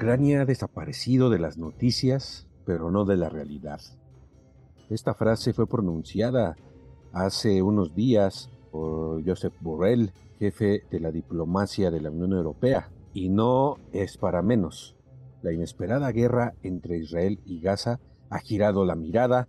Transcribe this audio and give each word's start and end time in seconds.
Ucrania 0.00 0.40
ha 0.40 0.44
desaparecido 0.46 1.28
de 1.28 1.38
las 1.38 1.58
noticias, 1.58 2.48
pero 2.64 2.90
no 2.90 3.04
de 3.04 3.18
la 3.18 3.28
realidad. 3.28 3.82
Esta 4.88 5.12
frase 5.12 5.52
fue 5.52 5.66
pronunciada 5.66 6.56
hace 7.12 7.60
unos 7.60 7.94
días 7.94 8.48
por 8.72 9.22
Josep 9.22 9.52
Borrell, 9.60 10.14
jefe 10.38 10.84
de 10.90 11.00
la 11.00 11.10
diplomacia 11.10 11.90
de 11.90 12.00
la 12.00 12.08
Unión 12.08 12.32
Europea, 12.32 12.88
y 13.12 13.28
no 13.28 13.76
es 13.92 14.16
para 14.16 14.40
menos. 14.40 14.96
La 15.42 15.52
inesperada 15.52 16.10
guerra 16.12 16.54
entre 16.62 16.96
Israel 16.96 17.38
y 17.44 17.60
Gaza 17.60 18.00
ha 18.30 18.38
girado 18.38 18.86
la 18.86 18.94
mirada 18.94 19.48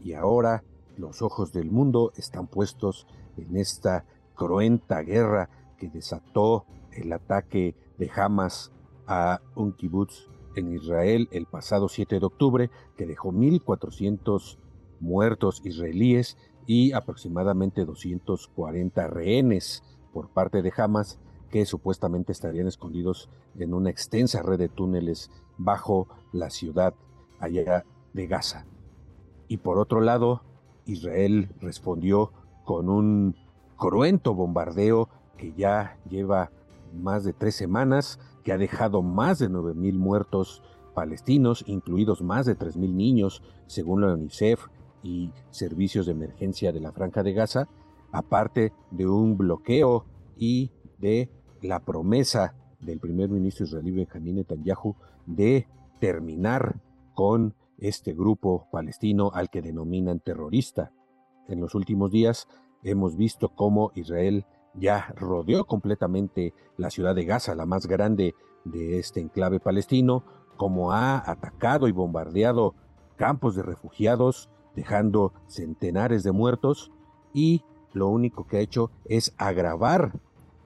y 0.00 0.12
ahora 0.12 0.62
los 0.96 1.22
ojos 1.22 1.52
del 1.52 1.72
mundo 1.72 2.12
están 2.16 2.46
puestos 2.46 3.08
en 3.36 3.56
esta 3.56 4.04
cruenta 4.36 5.00
guerra 5.00 5.50
que 5.76 5.88
desató 5.88 6.66
el 6.92 7.12
ataque 7.12 7.74
de 7.98 8.08
Hamas 8.14 8.70
a 9.08 9.40
un 9.56 9.72
kibutz 9.72 10.28
en 10.54 10.72
Israel 10.72 11.28
el 11.32 11.46
pasado 11.46 11.88
7 11.88 12.20
de 12.20 12.26
octubre, 12.26 12.70
que 12.96 13.06
dejó 13.06 13.32
1.400 13.32 14.58
muertos 15.00 15.62
israelíes 15.64 16.36
y 16.66 16.92
aproximadamente 16.92 17.84
240 17.84 19.08
rehenes 19.08 19.82
por 20.12 20.28
parte 20.28 20.62
de 20.62 20.72
Hamas 20.76 21.18
que 21.50 21.64
supuestamente 21.64 22.32
estarían 22.32 22.66
escondidos 22.66 23.30
en 23.58 23.72
una 23.72 23.90
extensa 23.90 24.42
red 24.42 24.58
de 24.58 24.68
túneles 24.68 25.30
bajo 25.56 26.08
la 26.32 26.50
ciudad 26.50 26.94
allá 27.40 27.84
de 28.12 28.26
Gaza. 28.26 28.66
Y 29.48 29.56
por 29.58 29.78
otro 29.78 30.00
lado, 30.00 30.42
Israel 30.84 31.48
respondió 31.60 32.32
con 32.64 32.90
un 32.90 33.34
cruento 33.76 34.34
bombardeo 34.34 35.08
que 35.38 35.54
ya 35.54 35.98
lleva 36.10 36.50
más 36.92 37.24
de 37.24 37.32
tres 37.32 37.54
semanas, 37.54 38.18
que 38.44 38.52
ha 38.52 38.58
dejado 38.58 39.02
más 39.02 39.38
de 39.38 39.48
9.000 39.48 39.94
muertos 39.94 40.62
palestinos, 40.94 41.64
incluidos 41.66 42.22
más 42.22 42.46
de 42.46 42.56
3.000 42.56 42.94
niños, 42.94 43.42
según 43.66 44.00
la 44.00 44.14
UNICEF 44.14 44.66
y 45.02 45.32
servicios 45.50 46.06
de 46.06 46.12
emergencia 46.12 46.72
de 46.72 46.80
la 46.80 46.92
Franja 46.92 47.22
de 47.22 47.32
Gaza, 47.32 47.68
aparte 48.10 48.72
de 48.90 49.06
un 49.06 49.36
bloqueo 49.36 50.06
y 50.36 50.70
de 50.98 51.30
la 51.62 51.80
promesa 51.80 52.54
del 52.80 53.00
primer 53.00 53.28
ministro 53.28 53.66
israelí 53.66 53.90
Benjamin 53.90 54.36
Netanyahu 54.36 54.96
de 55.26 55.66
terminar 56.00 56.80
con 57.14 57.54
este 57.78 58.12
grupo 58.12 58.68
palestino 58.70 59.30
al 59.34 59.50
que 59.50 59.62
denominan 59.62 60.20
terrorista. 60.20 60.92
En 61.48 61.60
los 61.60 61.74
últimos 61.74 62.10
días 62.10 62.46
hemos 62.82 63.16
visto 63.16 63.50
cómo 63.50 63.92
Israel 63.94 64.46
ya 64.74 65.12
rodeó 65.16 65.66
completamente 65.66 66.54
la 66.76 66.90
ciudad 66.90 67.14
de 67.14 67.24
Gaza, 67.24 67.54
la 67.54 67.66
más 67.66 67.86
grande 67.86 68.34
de 68.64 68.98
este 68.98 69.20
enclave 69.20 69.60
palestino, 69.60 70.24
como 70.56 70.92
ha 70.92 71.18
atacado 71.30 71.88
y 71.88 71.92
bombardeado 71.92 72.74
campos 73.16 73.56
de 73.56 73.62
refugiados, 73.62 74.48
dejando 74.74 75.32
centenares 75.46 76.22
de 76.22 76.32
muertos, 76.32 76.92
y 77.32 77.64
lo 77.92 78.08
único 78.08 78.46
que 78.46 78.58
ha 78.58 78.60
hecho 78.60 78.90
es 79.06 79.34
agravar 79.38 80.12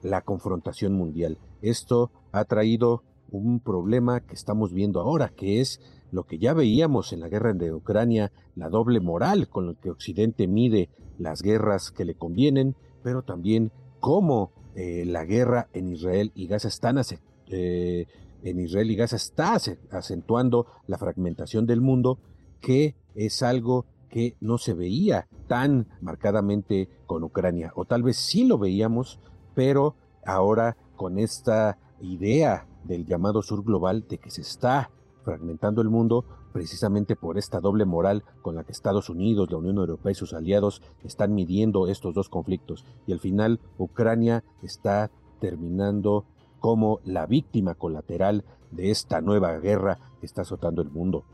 la 0.01 0.21
confrontación 0.21 0.93
mundial. 0.93 1.39
Esto 1.61 2.11
ha 2.31 2.45
traído 2.45 3.03
un 3.31 3.59
problema 3.59 4.19
que 4.19 4.35
estamos 4.35 4.73
viendo 4.73 4.99
ahora, 5.01 5.29
que 5.29 5.61
es 5.61 5.81
lo 6.11 6.25
que 6.25 6.37
ya 6.37 6.53
veíamos 6.53 7.11
en 7.13 7.21
la 7.21 7.29
guerra 7.29 7.53
de 7.53 7.73
Ucrania, 7.73 8.31
la 8.55 8.69
doble 8.69 8.99
moral 8.99 9.47
con 9.49 9.67
la 9.67 9.73
que 9.73 9.89
Occidente 9.89 10.47
mide 10.47 10.89
las 11.17 11.41
guerras 11.41 11.91
que 11.91 12.05
le 12.05 12.13
convienen, 12.13 12.75
pero 13.01 13.23
también 13.23 13.71
cómo 14.03 14.51
eh, 14.75 15.05
la 15.07 15.23
guerra 15.23 15.69
en 15.71 15.87
Israel 15.87 16.33
y 16.35 16.47
Gaza 16.47 16.67
están 16.67 16.99
eh, 17.47 18.05
en 18.43 18.59
Israel 18.59 18.91
y 18.91 18.97
Gaza 18.97 19.15
está 19.15 19.57
acentuando 19.91 20.67
la 20.87 20.97
fragmentación 20.97 21.65
del 21.65 21.79
mundo, 21.79 22.19
que 22.59 22.97
es 23.15 23.41
algo 23.43 23.85
que 24.09 24.35
no 24.41 24.57
se 24.57 24.73
veía 24.73 25.29
tan 25.47 25.87
marcadamente 26.01 26.89
con 27.05 27.23
Ucrania, 27.23 27.71
o 27.75 27.85
tal 27.85 28.03
vez 28.03 28.17
sí 28.17 28.43
lo 28.43 28.57
veíamos, 28.57 29.21
pero 29.55 29.95
ahora 30.25 30.75
con 30.97 31.17
esta 31.17 31.77
idea 32.01 32.67
del 32.83 33.05
llamado 33.05 33.41
sur 33.41 33.63
global 33.63 34.05
de 34.09 34.17
que 34.17 34.31
se 34.31 34.41
está 34.41 34.91
fragmentando 35.23 35.81
el 35.81 35.87
mundo 35.87 36.25
precisamente 36.53 37.15
por 37.15 37.37
esta 37.37 37.59
doble 37.59 37.83
moral 37.83 38.23
con 38.41 38.55
la 38.55 38.63
que 38.63 38.71
Estados 38.71 39.09
Unidos, 39.09 39.51
la 39.51 39.57
Unión 39.57 39.77
Europea 39.77 40.11
y 40.11 40.15
sus 40.15 40.33
aliados 40.33 40.81
están 41.03 41.33
midiendo 41.33 41.87
estos 41.87 42.13
dos 42.13 42.29
conflictos. 42.29 42.85
Y 43.07 43.11
al 43.11 43.19
final 43.19 43.59
Ucrania 43.77 44.43
está 44.61 45.11
terminando 45.41 46.25
como 46.59 47.01
la 47.03 47.25
víctima 47.25 47.75
colateral 47.75 48.45
de 48.71 48.91
esta 48.91 49.19
nueva 49.19 49.57
guerra 49.59 49.99
que 50.21 50.25
está 50.25 50.43
azotando 50.43 50.81
el 50.81 50.89
mundo. 50.89 51.25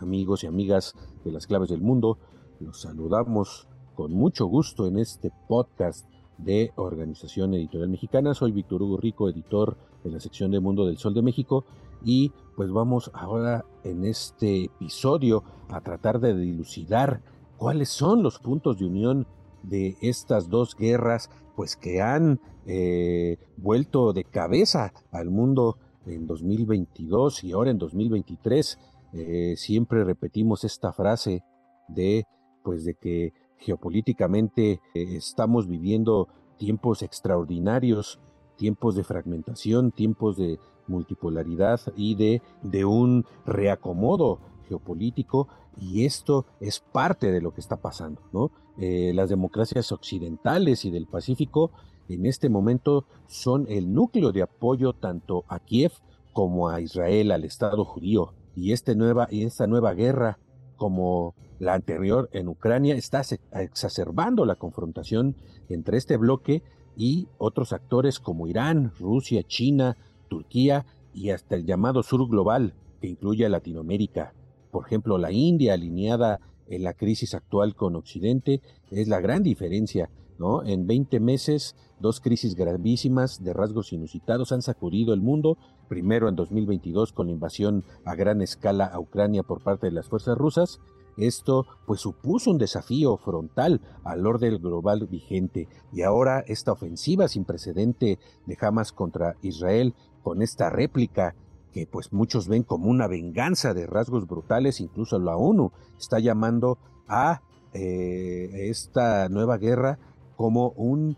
Amigos 0.00 0.44
y 0.44 0.46
amigas 0.46 0.94
de 1.24 1.32
las 1.32 1.46
claves 1.46 1.68
del 1.68 1.82
mundo, 1.82 2.18
los 2.60 2.80
saludamos 2.80 3.68
con 3.94 4.12
mucho 4.12 4.46
gusto 4.46 4.86
en 4.86 4.98
este 4.98 5.30
podcast 5.46 6.08
de 6.38 6.72
Organización 6.76 7.52
Editorial 7.52 7.90
Mexicana. 7.90 8.32
Soy 8.32 8.52
Víctor 8.52 8.82
Hugo 8.82 8.96
Rico, 8.96 9.28
editor 9.28 9.76
de 10.02 10.10
la 10.10 10.20
sección 10.20 10.50
de 10.50 10.60
Mundo 10.60 10.86
del 10.86 10.96
Sol 10.96 11.12
de 11.12 11.20
México 11.20 11.66
y 12.04 12.32
pues 12.56 12.70
vamos 12.70 13.10
ahora 13.14 13.64
en 13.84 14.04
este 14.04 14.64
episodio 14.64 15.44
a 15.68 15.80
tratar 15.80 16.20
de 16.20 16.36
dilucidar 16.36 17.22
cuáles 17.56 17.88
son 17.88 18.22
los 18.22 18.38
puntos 18.38 18.78
de 18.78 18.86
unión 18.86 19.26
de 19.62 19.96
estas 20.00 20.48
dos 20.48 20.76
guerras 20.76 21.30
pues 21.56 21.76
que 21.76 22.00
han 22.00 22.40
eh, 22.66 23.38
vuelto 23.56 24.12
de 24.12 24.24
cabeza 24.24 24.92
al 25.10 25.30
mundo 25.30 25.78
en 26.06 26.26
2022 26.26 27.44
y 27.44 27.52
ahora 27.52 27.70
en 27.70 27.78
2023 27.78 28.78
eh, 29.12 29.54
siempre 29.56 30.04
repetimos 30.04 30.64
esta 30.64 30.92
frase 30.92 31.42
de 31.88 32.24
pues 32.62 32.84
de 32.84 32.94
que 32.94 33.32
geopolíticamente 33.58 34.80
eh, 34.94 35.16
estamos 35.16 35.66
viviendo 35.66 36.28
tiempos 36.56 37.02
extraordinarios, 37.02 38.20
tiempos 38.56 38.94
de 38.94 39.04
fragmentación, 39.04 39.92
tiempos 39.92 40.36
de 40.36 40.58
multipolaridad 40.90 41.80
y 41.96 42.14
de, 42.14 42.42
de 42.62 42.84
un 42.84 43.24
reacomodo 43.46 44.40
geopolítico 44.68 45.48
y 45.80 46.04
esto 46.04 46.46
es 46.60 46.80
parte 46.80 47.32
de 47.32 47.40
lo 47.40 47.52
que 47.52 47.60
está 47.60 47.76
pasando. 47.76 48.20
¿no? 48.32 48.50
Eh, 48.78 49.12
las 49.14 49.30
democracias 49.30 49.92
occidentales 49.92 50.84
y 50.84 50.90
del 50.90 51.06
Pacífico 51.06 51.70
en 52.08 52.26
este 52.26 52.48
momento 52.48 53.04
son 53.28 53.66
el 53.68 53.92
núcleo 53.92 54.32
de 54.32 54.42
apoyo 54.42 54.92
tanto 54.92 55.44
a 55.48 55.60
Kiev 55.60 55.92
como 56.32 56.68
a 56.68 56.80
Israel, 56.80 57.30
al 57.30 57.44
Estado 57.44 57.84
judío. 57.84 58.34
Y, 58.56 58.72
este 58.72 58.94
nueva, 58.96 59.28
y 59.30 59.44
esta 59.44 59.66
nueva 59.66 59.94
guerra 59.94 60.38
como 60.76 61.34
la 61.58 61.74
anterior 61.74 62.28
en 62.32 62.48
Ucrania, 62.48 62.94
está 62.94 63.22
exacerbando 63.52 64.44
la 64.44 64.56
confrontación 64.56 65.36
entre 65.68 65.98
este 65.98 66.16
bloque 66.16 66.62
y 66.96 67.28
otros 67.38 67.72
actores 67.72 68.18
como 68.18 68.46
Irán, 68.46 68.92
Rusia, 68.98 69.42
China, 69.42 69.96
Turquía 70.30 70.86
y 71.12 71.28
hasta 71.28 71.56
el 71.56 71.66
llamado 71.66 72.02
sur 72.02 72.26
global, 72.26 72.72
que 73.02 73.08
incluye 73.08 73.44
a 73.44 73.50
Latinoamérica. 73.50 74.32
Por 74.70 74.86
ejemplo, 74.86 75.18
la 75.18 75.32
India, 75.32 75.74
alineada 75.74 76.40
en 76.68 76.84
la 76.84 76.94
crisis 76.94 77.34
actual 77.34 77.74
con 77.74 77.96
Occidente, 77.96 78.62
es 78.90 79.08
la 79.08 79.20
gran 79.20 79.42
diferencia. 79.42 80.08
¿no? 80.38 80.64
En 80.64 80.86
20 80.86 81.20
meses, 81.20 81.76
dos 81.98 82.20
crisis 82.20 82.54
gravísimas 82.54 83.44
de 83.44 83.52
rasgos 83.52 83.92
inusitados 83.92 84.52
han 84.52 84.62
sacudido 84.62 85.12
el 85.12 85.20
mundo, 85.20 85.58
primero 85.88 86.30
en 86.30 86.36
2022 86.36 87.12
con 87.12 87.26
la 87.26 87.34
invasión 87.34 87.84
a 88.06 88.14
gran 88.14 88.40
escala 88.40 88.86
a 88.86 88.98
Ucrania 88.98 89.42
por 89.42 89.62
parte 89.62 89.88
de 89.88 89.92
las 89.92 90.08
fuerzas 90.08 90.38
rusas, 90.38 90.80
esto 91.16 91.66
pues 91.86 92.00
supuso 92.00 92.50
un 92.50 92.58
desafío 92.58 93.16
frontal 93.18 93.80
al 94.04 94.26
orden 94.26 94.60
global 94.60 95.06
vigente 95.06 95.68
y 95.92 96.02
ahora 96.02 96.40
esta 96.46 96.72
ofensiva 96.72 97.28
sin 97.28 97.44
precedente 97.44 98.18
de 98.46 98.58
Hamas 98.60 98.92
contra 98.92 99.36
Israel 99.42 99.94
con 100.22 100.42
esta 100.42 100.70
réplica 100.70 101.34
que 101.72 101.86
pues 101.86 102.12
muchos 102.12 102.48
ven 102.48 102.62
como 102.64 102.90
una 102.90 103.06
venganza 103.06 103.74
de 103.74 103.86
rasgos 103.86 104.26
brutales, 104.26 104.80
incluso 104.80 105.18
la 105.18 105.36
ONU 105.36 105.72
está 105.98 106.18
llamando 106.18 106.78
a 107.06 107.42
esta 107.72 109.28
nueva 109.28 109.56
guerra 109.56 109.98
como 110.36 110.70
un 110.70 111.16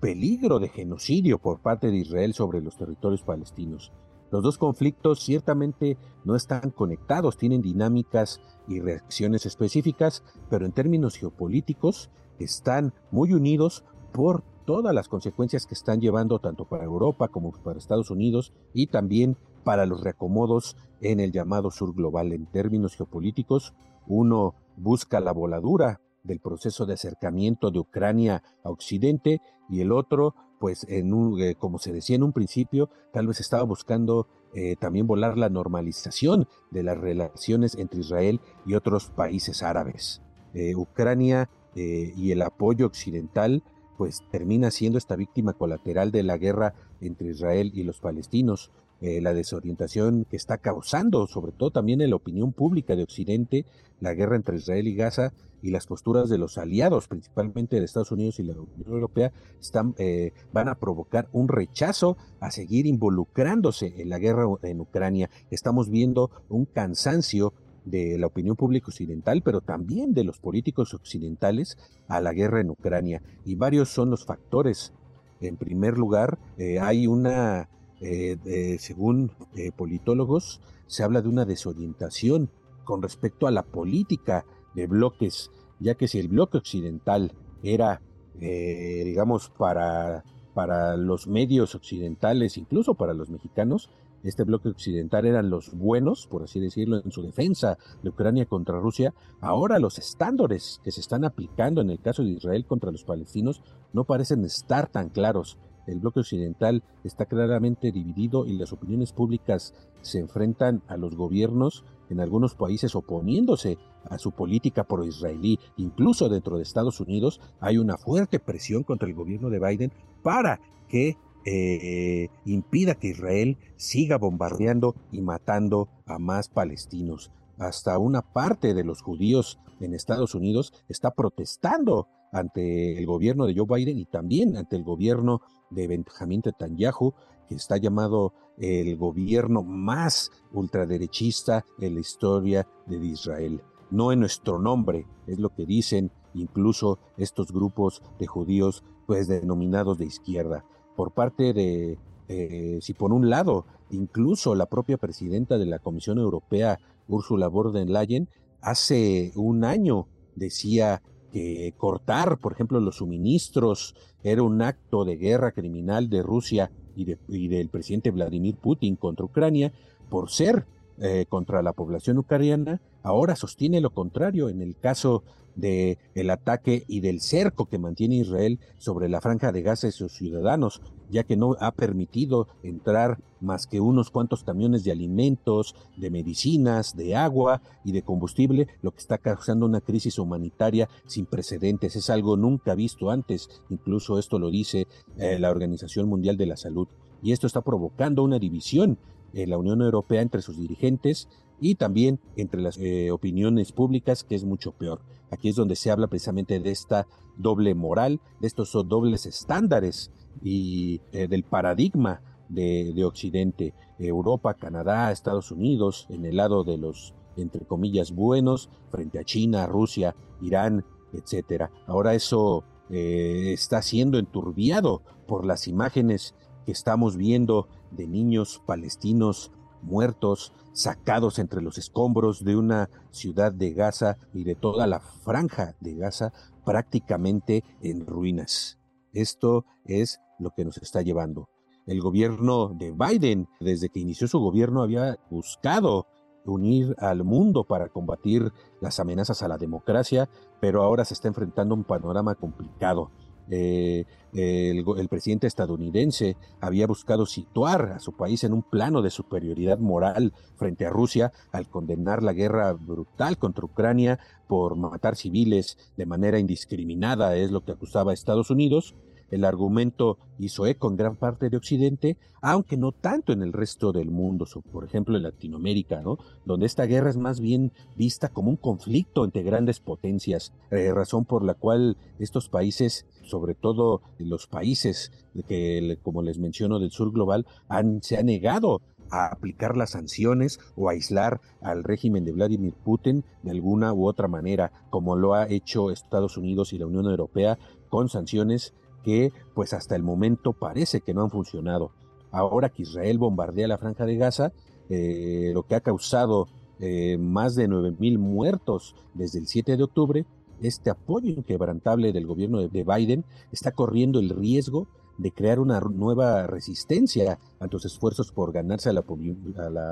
peligro 0.00 0.58
de 0.58 0.68
genocidio 0.68 1.38
por 1.38 1.60
parte 1.60 1.88
de 1.88 1.98
Israel 1.98 2.34
sobre 2.34 2.60
los 2.60 2.76
territorios 2.76 3.22
palestinos. 3.22 3.92
Los 4.30 4.42
dos 4.42 4.58
conflictos 4.58 5.22
ciertamente 5.22 5.96
no 6.24 6.36
están 6.36 6.70
conectados, 6.70 7.38
tienen 7.38 7.62
dinámicas 7.62 8.42
y 8.66 8.80
reacciones 8.80 9.46
específicas, 9.46 10.22
pero 10.50 10.66
en 10.66 10.72
términos 10.72 11.16
geopolíticos 11.16 12.10
están 12.38 12.92
muy 13.10 13.32
unidos 13.32 13.84
por 14.12 14.42
todas 14.68 14.94
las 14.94 15.08
consecuencias 15.08 15.64
que 15.64 15.72
están 15.72 15.98
llevando 15.98 16.40
tanto 16.40 16.66
para 16.66 16.84
Europa 16.84 17.28
como 17.28 17.52
para 17.52 17.78
Estados 17.78 18.10
Unidos 18.10 18.52
y 18.74 18.88
también 18.88 19.38
para 19.64 19.86
los 19.86 20.02
reacomodos 20.02 20.76
en 21.00 21.20
el 21.20 21.32
llamado 21.32 21.70
sur 21.70 21.94
global. 21.94 22.34
En 22.34 22.44
términos 22.44 22.94
geopolíticos, 22.94 23.72
uno 24.06 24.56
busca 24.76 25.20
la 25.20 25.32
voladura 25.32 26.02
del 26.22 26.40
proceso 26.40 26.84
de 26.84 26.92
acercamiento 26.92 27.70
de 27.70 27.78
Ucrania 27.78 28.42
a 28.62 28.68
Occidente 28.68 29.40
y 29.70 29.80
el 29.80 29.90
otro 29.90 30.34
pues 30.60 30.84
en 30.90 31.14
un, 31.14 31.40
eh, 31.40 31.54
como 31.54 31.78
se 31.78 31.94
decía 31.94 32.16
en 32.16 32.22
un 32.22 32.34
principio, 32.34 32.90
tal 33.10 33.26
vez 33.26 33.40
estaba 33.40 33.62
buscando 33.62 34.26
eh, 34.52 34.76
también 34.76 35.06
volar 35.06 35.38
la 35.38 35.48
normalización 35.48 36.46
de 36.70 36.82
las 36.82 36.98
relaciones 36.98 37.74
entre 37.74 38.00
Israel 38.00 38.42
y 38.66 38.74
otros 38.74 39.08
países 39.08 39.62
árabes. 39.62 40.20
Eh, 40.52 40.76
Ucrania 40.76 41.48
y 41.74 42.32
el 42.32 42.42
apoyo 42.42 42.86
occidental 42.86 43.62
pues 43.98 44.22
termina 44.30 44.70
siendo 44.70 44.96
esta 44.96 45.16
víctima 45.16 45.52
colateral 45.52 46.10
de 46.10 46.22
la 46.22 46.38
guerra 46.38 46.72
entre 47.02 47.28
Israel 47.30 47.72
y 47.74 47.82
los 47.82 48.00
palestinos. 48.00 48.70
la 49.00 49.32
desorientación 49.32 50.26
que 50.28 50.36
está 50.36 50.58
causando, 50.58 51.28
sobre 51.28 51.52
todo 51.52 51.70
también 51.70 52.00
en 52.00 52.10
la 52.10 52.16
opinión 52.16 52.52
pública 52.52 52.96
de 52.96 53.04
Occidente, 53.04 53.64
la 54.00 54.12
guerra 54.12 54.34
entre 54.34 54.56
Israel 54.56 54.88
y 54.88 54.96
Gaza, 54.96 55.32
y 55.62 55.70
las 55.70 55.86
posturas 55.86 56.28
de 56.28 56.38
los 56.38 56.58
aliados, 56.58 57.08
principalmente 57.08 57.78
de 57.78 57.84
Estados 57.84 58.12
Unidos 58.12 58.38
y 58.38 58.44
la 58.44 58.54
Unión 58.54 58.92
Europea, 58.92 59.32
están, 59.60 59.94
eh, 59.98 60.32
van 60.52 60.68
a 60.68 60.76
provocar 60.76 61.28
un 61.32 61.48
rechazo 61.48 62.16
a 62.40 62.50
seguir 62.50 62.86
involucrándose 62.86 63.94
en 64.00 64.08
la 64.08 64.18
guerra 64.18 64.44
en 64.62 64.80
Ucrania. 64.80 65.30
Estamos 65.50 65.90
viendo 65.90 66.30
un 66.48 66.64
cansancio 66.64 67.52
de 67.90 68.18
la 68.18 68.26
opinión 68.26 68.56
pública 68.56 68.86
occidental, 68.88 69.42
pero 69.42 69.60
también 69.60 70.14
de 70.14 70.24
los 70.24 70.38
políticos 70.38 70.94
occidentales 70.94 71.76
a 72.08 72.20
la 72.20 72.32
guerra 72.32 72.60
en 72.60 72.70
Ucrania. 72.70 73.22
Y 73.44 73.54
varios 73.54 73.88
son 73.88 74.10
los 74.10 74.24
factores. 74.24 74.92
En 75.40 75.56
primer 75.56 75.98
lugar, 75.98 76.38
eh, 76.56 76.80
hay 76.80 77.06
una, 77.06 77.68
eh, 78.00 78.76
según 78.78 79.32
politólogos, 79.76 80.60
se 80.86 81.04
habla 81.04 81.22
de 81.22 81.28
una 81.28 81.44
desorientación 81.44 82.50
con 82.84 83.02
respecto 83.02 83.46
a 83.46 83.50
la 83.50 83.62
política 83.62 84.44
de 84.74 84.86
bloques, 84.86 85.50
ya 85.78 85.94
que 85.94 86.08
si 86.08 86.18
el 86.18 86.28
bloque 86.28 86.58
occidental 86.58 87.32
era, 87.62 88.00
eh, 88.40 89.02
digamos, 89.04 89.50
para, 89.50 90.24
para 90.54 90.96
los 90.96 91.26
medios 91.26 91.74
occidentales, 91.74 92.56
incluso 92.56 92.94
para 92.94 93.12
los 93.12 93.28
mexicanos, 93.28 93.90
este 94.28 94.44
bloque 94.44 94.68
occidental 94.68 95.26
eran 95.26 95.50
los 95.50 95.72
buenos, 95.72 96.26
por 96.26 96.42
así 96.42 96.60
decirlo, 96.60 97.00
en 97.02 97.10
su 97.10 97.22
defensa 97.22 97.78
de 98.02 98.10
Ucrania 98.10 98.46
contra 98.46 98.78
Rusia. 98.78 99.14
Ahora 99.40 99.78
los 99.78 99.98
estándares 99.98 100.80
que 100.84 100.92
se 100.92 101.00
están 101.00 101.24
aplicando 101.24 101.80
en 101.80 101.90
el 101.90 102.00
caso 102.00 102.22
de 102.22 102.30
Israel 102.30 102.66
contra 102.66 102.92
los 102.92 103.04
palestinos 103.04 103.62
no 103.92 104.04
parecen 104.04 104.44
estar 104.44 104.88
tan 104.88 105.08
claros. 105.08 105.58
El 105.86 106.00
bloque 106.00 106.20
occidental 106.20 106.82
está 107.02 107.24
claramente 107.24 107.90
dividido 107.90 108.44
y 108.44 108.52
las 108.58 108.74
opiniones 108.74 109.12
públicas 109.12 109.72
se 110.02 110.18
enfrentan 110.18 110.82
a 110.86 110.98
los 110.98 111.16
gobiernos 111.16 111.84
en 112.10 112.20
algunos 112.20 112.54
países 112.54 112.94
oponiéndose 112.94 113.78
a 114.04 114.18
su 114.18 114.32
política 114.32 114.84
pro-israelí. 114.84 115.58
Incluso 115.78 116.28
dentro 116.28 116.58
de 116.58 116.62
Estados 116.62 117.00
Unidos 117.00 117.40
hay 117.60 117.78
una 117.78 117.96
fuerte 117.96 118.38
presión 118.38 118.82
contra 118.82 119.08
el 119.08 119.14
gobierno 119.14 119.48
de 119.48 119.58
Biden 119.58 119.92
para 120.22 120.60
que 120.88 121.16
eh, 121.50 122.28
impida 122.44 122.94
que 122.94 123.08
Israel 123.08 123.58
siga 123.76 124.18
bombardeando 124.18 124.94
y 125.12 125.20
matando 125.20 125.88
a 126.06 126.18
más 126.18 126.48
palestinos. 126.48 127.30
Hasta 127.58 127.98
una 127.98 128.22
parte 128.22 128.74
de 128.74 128.84
los 128.84 129.02
judíos 129.02 129.58
en 129.80 129.94
Estados 129.94 130.34
Unidos 130.34 130.72
está 130.88 131.12
protestando 131.12 132.08
ante 132.32 132.98
el 132.98 133.06
gobierno 133.06 133.46
de 133.46 133.54
Joe 133.56 133.66
Biden 133.66 133.98
y 133.98 134.04
también 134.04 134.56
ante 134.56 134.76
el 134.76 134.84
gobierno 134.84 135.40
de 135.70 135.86
Benjamin 135.86 136.42
Netanyahu, 136.44 137.14
que 137.48 137.54
está 137.54 137.78
llamado 137.78 138.34
el 138.58 138.96
gobierno 138.96 139.62
más 139.62 140.30
ultraderechista 140.52 141.64
en 141.80 141.94
la 141.94 142.00
historia 142.00 142.66
de 142.86 142.96
Israel. 142.96 143.62
No 143.90 144.12
en 144.12 144.20
nuestro 144.20 144.58
nombre, 144.58 145.06
es 145.26 145.38
lo 145.38 145.48
que 145.54 145.64
dicen 145.64 146.10
incluso 146.34 146.98
estos 147.16 147.52
grupos 147.52 148.02
de 148.18 148.26
judíos, 148.26 148.84
pues 149.06 149.28
denominados 149.28 149.96
de 149.96 150.04
izquierda. 150.04 150.64
Por 150.98 151.12
parte 151.12 151.52
de, 151.52 151.96
eh, 152.26 152.80
si 152.82 152.92
por 152.92 153.12
un 153.12 153.30
lado, 153.30 153.66
incluso 153.92 154.56
la 154.56 154.66
propia 154.66 154.96
presidenta 154.96 155.56
de 155.56 155.64
la 155.64 155.78
Comisión 155.78 156.18
Europea, 156.18 156.80
Ursula 157.06 157.46
von 157.46 157.72
der 157.72 157.88
Leyen, 157.88 158.28
hace 158.60 159.30
un 159.36 159.62
año 159.62 160.08
decía 160.34 161.00
que 161.32 161.72
cortar, 161.76 162.38
por 162.38 162.52
ejemplo, 162.52 162.80
los 162.80 162.96
suministros 162.96 163.94
era 164.24 164.42
un 164.42 164.60
acto 164.60 165.04
de 165.04 165.14
guerra 165.14 165.52
criminal 165.52 166.10
de 166.10 166.20
Rusia 166.24 166.72
y, 166.96 167.04
del 167.46 167.68
presidente 167.68 168.10
Vladimir 168.10 168.56
Putin 168.56 168.96
contra 168.96 169.24
Ucrania 169.24 169.72
por 170.10 170.30
ser 170.30 170.66
eh, 170.98 171.26
contra 171.28 171.62
la 171.62 171.74
población 171.74 172.18
ucraniana, 172.18 172.80
ahora 173.04 173.36
sostiene 173.36 173.80
lo 173.80 173.90
contrario. 173.90 174.48
En 174.48 174.62
el 174.62 174.76
caso 174.76 175.22
de 175.58 175.98
el 176.14 176.30
ataque 176.30 176.84
y 176.86 177.00
del 177.00 177.20
cerco 177.20 177.66
que 177.66 177.78
mantiene 177.78 178.16
Israel 178.16 178.60
sobre 178.78 179.08
la 179.08 179.20
franja 179.20 179.52
de 179.52 179.62
Gaza 179.62 179.88
y 179.88 179.92
sus 179.92 180.12
ciudadanos, 180.12 180.80
ya 181.10 181.24
que 181.24 181.36
no 181.36 181.56
ha 181.60 181.72
permitido 181.72 182.46
entrar 182.62 183.18
más 183.40 183.66
que 183.66 183.80
unos 183.80 184.10
cuantos 184.10 184.44
camiones 184.44 184.84
de 184.84 184.92
alimentos, 184.92 185.74
de 185.96 186.10
medicinas, 186.10 186.96
de 186.96 187.16
agua 187.16 187.60
y 187.84 187.92
de 187.92 188.02
combustible, 188.02 188.68
lo 188.82 188.92
que 188.92 188.98
está 188.98 189.18
causando 189.18 189.66
una 189.66 189.80
crisis 189.80 190.18
humanitaria 190.18 190.88
sin 191.06 191.26
precedentes. 191.26 191.96
Es 191.96 192.08
algo 192.08 192.36
nunca 192.36 192.74
visto 192.74 193.10
antes, 193.10 193.48
incluso 193.68 194.18
esto 194.18 194.38
lo 194.38 194.50
dice 194.50 194.86
eh, 195.16 195.38
la 195.38 195.50
Organización 195.50 196.08
Mundial 196.08 196.36
de 196.36 196.46
la 196.46 196.56
Salud. 196.56 196.88
Y 197.20 197.32
esto 197.32 197.48
está 197.48 197.62
provocando 197.62 198.22
una 198.22 198.38
división 198.38 198.98
en 199.32 199.50
la 199.50 199.58
Unión 199.58 199.82
Europea 199.82 200.22
entre 200.22 200.40
sus 200.40 200.56
dirigentes 200.56 201.28
y 201.60 201.74
también 201.74 202.20
entre 202.36 202.60
las 202.60 202.78
eh, 202.78 203.10
opiniones 203.10 203.72
públicas, 203.72 204.24
que 204.24 204.34
es 204.34 204.44
mucho 204.44 204.72
peor. 204.72 205.00
Aquí 205.30 205.48
es 205.48 205.56
donde 205.56 205.76
se 205.76 205.90
habla 205.90 206.06
precisamente 206.06 206.60
de 206.60 206.70
esta 206.70 207.06
doble 207.36 207.74
moral, 207.74 208.20
de 208.40 208.46
estos 208.46 208.72
dobles 208.72 209.26
estándares 209.26 210.10
y 210.42 211.00
eh, 211.12 211.28
del 211.28 211.44
paradigma 211.44 212.22
de, 212.48 212.92
de, 212.94 213.04
Occidente, 213.04 213.74
Europa, 213.98 214.54
Canadá, 214.54 215.12
Estados 215.12 215.50
Unidos, 215.50 216.06
en 216.08 216.24
el 216.24 216.36
lado 216.36 216.64
de 216.64 216.78
los, 216.78 217.14
entre 217.36 217.66
comillas, 217.66 218.12
buenos, 218.12 218.70
frente 218.90 219.18
a 219.18 219.24
China, 219.24 219.66
Rusia, 219.66 220.16
Irán, 220.40 220.84
etcétera. 221.12 221.70
Ahora 221.86 222.14
eso 222.14 222.64
eh, 222.90 223.52
está 223.52 223.82
siendo 223.82 224.18
enturbiado 224.18 225.02
por 225.26 225.44
las 225.44 225.68
imágenes 225.68 226.34
que 226.64 226.72
estamos 226.72 227.16
viendo 227.16 227.68
de 227.90 228.06
niños 228.06 228.62
palestinos 228.66 229.52
muertos, 229.82 230.52
sacados 230.78 231.40
entre 231.40 231.60
los 231.60 231.76
escombros 231.76 232.44
de 232.44 232.56
una 232.56 232.88
ciudad 233.10 233.52
de 233.52 233.72
Gaza 233.72 234.16
y 234.32 234.44
de 234.44 234.54
toda 234.54 234.86
la 234.86 235.00
franja 235.00 235.74
de 235.80 235.96
Gaza 235.96 236.32
prácticamente 236.64 237.64
en 237.82 238.06
ruinas. 238.06 238.78
Esto 239.12 239.64
es 239.84 240.20
lo 240.38 240.50
que 240.50 240.64
nos 240.64 240.78
está 240.78 241.02
llevando. 241.02 241.48
El 241.86 242.00
gobierno 242.00 242.68
de 242.68 242.92
Biden, 242.92 243.48
desde 243.58 243.88
que 243.88 243.98
inició 243.98 244.28
su 244.28 244.38
gobierno, 244.38 244.82
había 244.82 245.18
buscado 245.30 246.06
unir 246.44 246.94
al 246.98 247.24
mundo 247.24 247.64
para 247.64 247.88
combatir 247.88 248.52
las 248.80 249.00
amenazas 249.00 249.42
a 249.42 249.48
la 249.48 249.58
democracia, 249.58 250.28
pero 250.60 250.82
ahora 250.82 251.04
se 251.04 251.14
está 251.14 251.26
enfrentando 251.26 251.74
a 251.74 251.78
un 251.78 251.84
panorama 251.84 252.36
complicado. 252.36 253.10
Eh, 253.50 254.04
el, 254.34 255.08
presidente 255.08 255.46
estadounidense 255.46 256.36
había 256.60 256.86
buscado 256.86 257.24
situar 257.24 257.92
a 257.92 257.98
su 257.98 258.12
país 258.12 258.44
en 258.44 258.52
un 258.52 258.62
plano 258.62 259.00
de 259.00 259.10
superioridad 259.10 259.78
moral 259.78 260.34
frente 260.56 260.84
a 260.86 260.90
Rusia 260.90 261.32
al 261.50 261.68
condenar 261.68 262.22
la 262.22 262.34
guerra 262.34 262.72
brutal 262.74 263.38
contra 263.38 263.64
Ucrania 263.64 264.18
por 264.46 264.76
matar 264.76 265.16
civiles 265.16 265.78
de 265.96 266.06
manera 266.06 266.38
indiscriminada, 266.38 267.36
es 267.36 267.50
lo 267.50 267.64
que 267.64 267.72
acusaba 267.72 268.10
a 268.10 268.14
Estados 268.14 268.50
Unidos, 268.50 268.94
el 269.30 269.44
argumento 269.44 270.18
hizo 270.38 270.66
eco 270.66 270.88
en 270.88 270.96
gran 270.96 271.16
parte 271.16 271.50
de 271.50 271.56
Occidente, 271.56 272.16
aunque 272.40 272.76
no 272.76 272.92
tanto 272.92 273.32
en 273.32 273.42
el 273.42 273.52
resto 273.52 273.92
del 273.92 274.10
mundo, 274.10 274.46
por 274.70 274.84
ejemplo 274.84 275.16
en 275.16 275.24
Latinoamérica, 275.24 276.00
¿no? 276.00 276.18
donde 276.44 276.66
esta 276.66 276.84
guerra 276.86 277.10
es 277.10 277.16
más 277.16 277.40
bien 277.40 277.72
vista 277.96 278.28
como 278.28 278.50
un 278.50 278.56
conflicto 278.56 279.24
entre 279.24 279.42
grandes 279.42 279.80
potencias, 279.80 280.52
eh, 280.70 280.92
razón 280.92 281.24
por 281.24 281.44
la 281.44 281.54
cual 281.54 281.96
estos 282.18 282.48
países, 282.48 283.06
sobre 283.22 283.54
todo 283.54 284.02
los 284.18 284.46
países 284.46 285.12
que, 285.48 285.98
como 286.02 286.22
les 286.22 286.38
menciono, 286.38 286.78
del 286.78 286.90
sur 286.90 287.12
global, 287.12 287.46
han, 287.68 288.02
se 288.02 288.16
han 288.16 288.26
negado 288.26 288.80
a 289.10 289.26
aplicar 289.26 289.76
las 289.76 289.90
sanciones 289.90 290.60
o 290.76 290.88
aislar 290.88 291.40
al 291.60 291.84
régimen 291.84 292.24
de 292.24 292.32
Vladimir 292.32 292.74
Putin 292.74 293.24
de 293.42 293.50
alguna 293.50 293.92
u 293.92 294.06
otra 294.06 294.28
manera, 294.28 294.72
como 294.90 295.16
lo 295.16 295.34
ha 295.34 295.48
hecho 295.48 295.90
Estados 295.90 296.36
Unidos 296.36 296.72
y 296.72 296.78
la 296.78 296.86
Unión 296.86 297.06
Europea 297.06 297.58
con 297.88 298.08
sanciones 298.08 298.74
que 299.08 299.32
pues 299.54 299.72
hasta 299.72 299.96
el 299.96 300.02
momento 300.02 300.52
parece 300.52 301.00
que 301.00 301.14
no 301.14 301.22
han 301.22 301.30
funcionado. 301.30 301.92
Ahora 302.30 302.68
que 302.68 302.82
Israel 302.82 303.16
bombardea 303.16 303.66
la 303.66 303.78
franja 303.78 304.04
de 304.04 304.16
Gaza, 304.16 304.52
eh, 304.90 305.50
lo 305.54 305.62
que 305.62 305.76
ha 305.76 305.80
causado 305.80 306.46
eh, 306.78 307.16
más 307.16 307.54
de 307.54 307.70
9.000 307.70 308.18
muertos 308.18 308.94
desde 309.14 309.38
el 309.38 309.46
7 309.46 309.78
de 309.78 309.82
octubre, 309.82 310.26
este 310.60 310.90
apoyo 310.90 311.30
inquebrantable 311.30 312.12
del 312.12 312.26
gobierno 312.26 312.68
de 312.68 312.84
Biden 312.84 313.24
está 313.50 313.72
corriendo 313.72 314.20
el 314.20 314.28
riesgo 314.28 314.88
de 315.16 315.32
crear 315.32 315.58
una 315.58 315.80
nueva 315.80 316.46
resistencia 316.46 317.38
ante 317.60 317.76
los 317.76 317.86
esfuerzos 317.86 318.30
por 318.30 318.52
ganarse 318.52 318.90
a 318.90 318.92
la, 318.92 319.00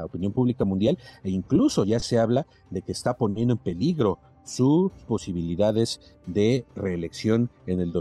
opinión 0.04 0.32
pública 0.32 0.66
mundial 0.66 0.98
e 1.24 1.30
incluso 1.30 1.86
ya 1.86 2.00
se 2.00 2.18
habla 2.18 2.46
de 2.68 2.82
que 2.82 2.92
está 2.92 3.16
poniendo 3.16 3.54
en 3.54 3.60
peligro 3.60 4.18
sus 4.44 4.92
posibilidades 5.08 6.00
de 6.26 6.66
reelección 6.76 7.48
en 7.66 7.80
el 7.80 7.92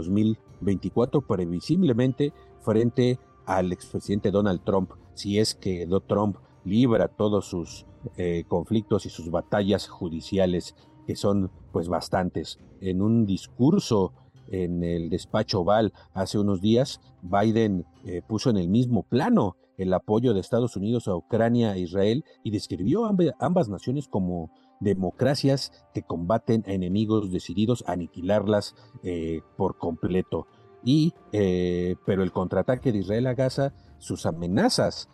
2024 0.60 1.26
previsiblemente 1.26 2.32
frente 2.60 3.18
al 3.46 3.72
expresidente 3.72 4.30
Donald 4.30 4.62
Trump 4.64 4.90
si 5.14 5.38
es 5.38 5.54
que 5.54 5.86
Donald 5.86 6.06
Trump 6.06 6.36
libra 6.64 7.08
todos 7.08 7.46
sus 7.46 7.86
eh, 8.16 8.44
conflictos 8.48 9.06
y 9.06 9.10
sus 9.10 9.30
batallas 9.30 9.88
judiciales 9.88 10.74
que 11.06 11.16
son 11.16 11.50
pues 11.72 11.88
bastantes. 11.88 12.58
En 12.80 13.00
un 13.00 13.24
discurso 13.26 14.12
en 14.48 14.84
el 14.84 15.08
despacho 15.08 15.60
Oval 15.60 15.92
hace 16.12 16.38
unos 16.38 16.60
días, 16.60 17.00
Biden 17.22 17.86
eh, 18.04 18.22
puso 18.26 18.50
en 18.50 18.58
el 18.58 18.68
mismo 18.68 19.02
plano 19.04 19.56
el 19.78 19.92
apoyo 19.92 20.34
de 20.34 20.40
Estados 20.40 20.76
Unidos 20.76 21.08
a 21.08 21.16
Ucrania 21.16 21.74
e 21.74 21.80
Israel 21.80 22.24
y 22.42 22.50
describió 22.50 23.08
ambas 23.38 23.68
naciones 23.68 24.08
como 24.08 24.50
democracias 24.80 25.72
que 25.94 26.02
combaten 26.02 26.64
a 26.66 26.72
enemigos 26.72 27.30
decididos 27.30 27.84
a 27.86 27.92
aniquilarlas 27.92 28.74
eh, 29.02 29.40
por 29.56 29.78
completo. 29.78 30.46
Y, 30.84 31.14
eh, 31.32 31.96
pero 32.04 32.22
el 32.22 32.32
contraataque 32.32 32.92
de 32.92 32.98
Israel 32.98 33.26
a 33.26 33.34
Gaza, 33.34 33.74
sus 33.98 34.26
amenazas, 34.26 35.08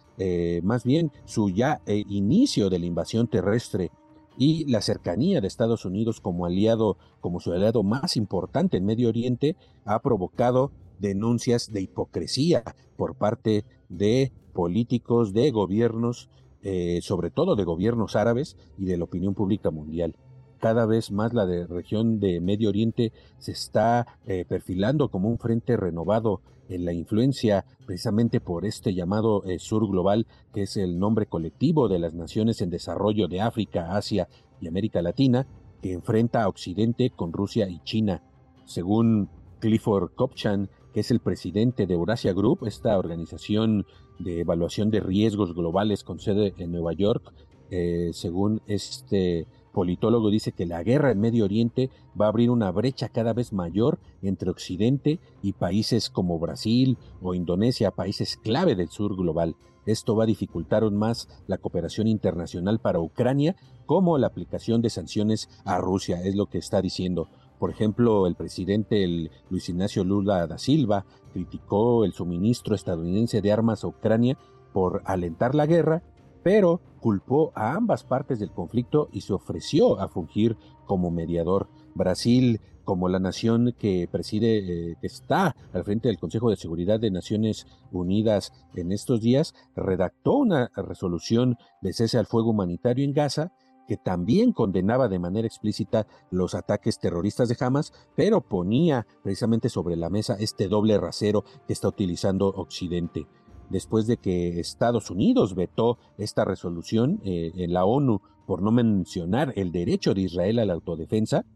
más 0.63 0.85
bien 0.85 1.11
su 1.25 1.51
ya 1.51 1.81
inicio 1.87 2.71
de 2.71 2.79
la 2.79 2.87
invasión 2.87 3.27
terrestre 3.27 3.91
y 4.37 4.65
la 4.71 4.81
cercanía 4.81 5.41
de 5.41 5.47
Estados 5.47 5.85
Unidos 5.85 6.21
como 6.21 6.47
aliado, 6.47 6.97
como 7.21 7.41
su 7.41 7.53
aliado 7.53 7.83
más 7.83 8.17
importante 8.17 8.77
en 8.77 8.85
Medio 8.85 9.09
Oriente, 9.09 9.57
ha 9.85 10.01
provocado 10.01 10.73
denuncias 10.99 11.73
de 11.73 11.83
hipocresía 11.83 12.63
por 12.97 13.17
parte 13.17 13.65
de 13.89 14.33
políticos, 14.53 15.33
de 15.33 15.51
gobiernos, 15.51 16.31
eh, 16.63 17.01
sobre 17.03 17.31
todo 17.31 17.57
de 17.57 17.65
gobiernos 17.65 18.17
árabes 18.17 18.57
y 18.79 18.85
de 18.85 18.97
la 18.97 19.05
opinión 19.05 19.35
pública 19.35 19.71
mundial 19.71 20.15
cada 20.63 20.87
vez 20.87 21.11
más 21.11 21.35
la 21.35 21.45
de 21.45 21.67
región 21.67 22.21
de 22.21 22.41
Medio 22.41 22.69
Oriente 22.69 23.13
se 23.41 23.51
está 23.51 24.07
eh, 24.27 24.45
perfilando 24.49 25.09
como 25.09 25.29
un 25.29 25.37
frente 25.37 25.77
renovado 25.77 26.41
en 26.69 26.85
la 26.85 26.93
influencia 26.93 27.65
precisamente 27.85 28.41
por 28.41 28.65
este 28.65 28.95
llamado 28.95 29.43
eh, 29.45 29.59
sur 29.59 29.89
global, 29.91 30.29
que 30.55 30.63
es 30.63 30.77
el 30.77 31.01
nombre 31.01 31.27
colectivo 31.27 31.89
de 31.89 31.99
las 31.99 32.15
naciones 32.15 32.63
en 32.63 32.71
desarrollo 32.71 33.27
de 33.27 33.41
África, 33.41 33.97
Asia 33.97 34.29
y 34.61 34.69
América 34.69 35.03
Latina, 35.03 35.49
que 35.83 35.93
enfrenta 35.93 36.45
a 36.45 36.49
Occidente 36.49 37.11
con 37.11 37.33
Rusia 37.33 37.69
y 37.69 37.81
China. 37.81 38.23
Según 38.65 39.31
Clifford 39.59 40.13
Kopchan, 40.15 40.71
que 40.93 41.01
es 41.01 41.11
el 41.11 41.21
presidente 41.21 41.87
de 41.87 41.95
Eurasia 41.95 42.33
Group, 42.33 42.67
esta 42.67 42.99
organización 42.99 43.87
de 44.19 44.41
evaluación 44.41 44.91
de 44.91 45.01
riesgos 45.01 45.55
globales 45.55 46.05
con 46.05 46.21
sede 46.21 46.55
en 46.59 46.73
Nueva 46.73 46.93
York, 46.93 47.33
eh, 47.71 48.11
según 48.13 48.61
este 48.67 49.47
politólogo 49.73 50.31
dice 50.31 50.53
que 50.53 50.67
la 50.67 50.83
guerra 50.83 51.11
en 51.11 51.21
Medio 51.21 51.45
Oriente 51.45 51.91
va 52.21 52.27
a 52.27 52.29
abrir 52.29 52.51
una 52.51 52.71
brecha 52.71 53.09
cada 53.09 53.33
vez 53.33 53.55
mayor 53.55 53.99
entre 54.21 54.51
Occidente 54.51 55.19
y 55.43 55.55
países 55.55 56.11
como 56.11 56.39
Brasil 56.39 56.99
o 57.23 57.35
Indonesia, 57.35 57.91
países 57.91 58.37
clave 58.37 58.77
del 58.77 58.91
sur 58.91 59.17
global. 59.17 59.57
Esto 59.87 60.15
va 60.15 60.25
a 60.25 60.27
dificultar 60.27 60.83
aún 60.83 60.97
más 60.97 61.29
la 61.47 61.59
cooperación 61.59 62.07
internacional 62.07 62.79
para 62.79 63.01
Ucrania, 63.01 63.57
como 63.87 64.19
la 64.19 64.29
aplicación 64.29 64.81
de 64.83 64.91
sanciones 64.91 65.49
a 65.65 65.79
Rusia, 65.79 66.23
es 66.23 66.37
lo 66.37 66.47
que 66.47 66.59
está 66.59 66.81
diciendo. 66.83 67.29
Por 67.63 67.71
ejemplo, 67.71 68.27
el 68.27 68.35
presidente 68.35 69.07
Luis 69.49 69.69
Ignacio 69.69 70.03
Lula 70.03 70.49
da 70.49 70.59
Silva 70.59 71.07
criticó 71.33 72.05
el 72.05 72.13
suministro 72.13 72.75
estadounidense 72.75 73.41
de 73.41 73.53
armas 73.53 73.85
a 73.85 73.87
Ucrania 73.87 74.37
por 74.73 75.01
alentar 75.05 75.55
la 75.55 75.67
guerra 75.67 76.03
pero 76.43 76.81
culpó 76.99 77.53
a 77.55 77.75
ambas 77.75 78.03
partes 78.03 78.41
del 78.41 78.51
conflicto 78.51 79.09
y 79.13 79.21
se 79.21 79.33
ofreció 79.33 80.01
a 80.01 80.09
fungir 80.09 80.57
como 80.87 81.13
mediador. 81.13 81.69
Brasil, 81.95 82.61
como 82.85 83.09
la 83.09 83.21
nación 83.21 83.75
que 83.79 84.09
preside, 84.11 84.59
eh, 84.91 84.97
que 85.01 85.07
está 85.07 85.55
al 85.73 85.85
frente 85.85 86.09
del 86.09 86.19
Consejo 86.19 86.51
de 86.51 86.57
Seguridad 86.57 86.99
de 86.99 87.13
Naciones 87.13 87.67
Unidas 87.93 88.53
en 88.75 88.91
estos 88.91 89.21
días, 89.21 89.55
redactó 89.77 90.35
una 90.39 90.73
resolución 90.75 91.59
de 91.81 91.93
cese 91.93 92.19
al 92.19 92.27
fuego 92.27 92.51
humanitario 92.51 93.05
en 93.05 93.13
Gaza 93.13 93.53
que 93.87 93.97
también 93.97 94.53
condenaba 94.53 95.09
de 95.09 95.19
manera 95.19 95.47
explícita 95.47 96.07
los 96.31 96.55
ataques 96.55 96.99
terroristas 96.99 97.49
de 97.49 97.57
Hamas, 97.61 97.93
pero 98.17 98.41
ponía 98.41 99.07
precisamente 99.23 99.69
sobre 99.69 99.97
la 99.97 100.11
mesa 100.11 100.37
este 100.39 100.69
doble 100.69 100.99
rasero 100.99 101.45
que 101.67 101.73
está 101.73 101.89
utilizando 101.89 102.49
Occidente 102.49 103.27
después 103.73 104.07
de 104.07 104.19
que 104.19 104.61
Estados 104.61 105.11
Unidos 105.11 105.55
vetó 105.55 105.99
esta 106.19 106.45
resolución 106.45 107.21
eh, 107.25 107.53
en 107.57 107.73
la 107.73 107.87
ONU 107.87 108.21
por 108.47 108.61
no 108.63 108.71
mencionar 108.71 109.53
el 109.57 109.73
derecho 109.73 110.13
de 110.15 110.21
Israel 110.23 110.59
a 110.59 110.67
la 110.67 110.75
autodefensa, 110.75 111.47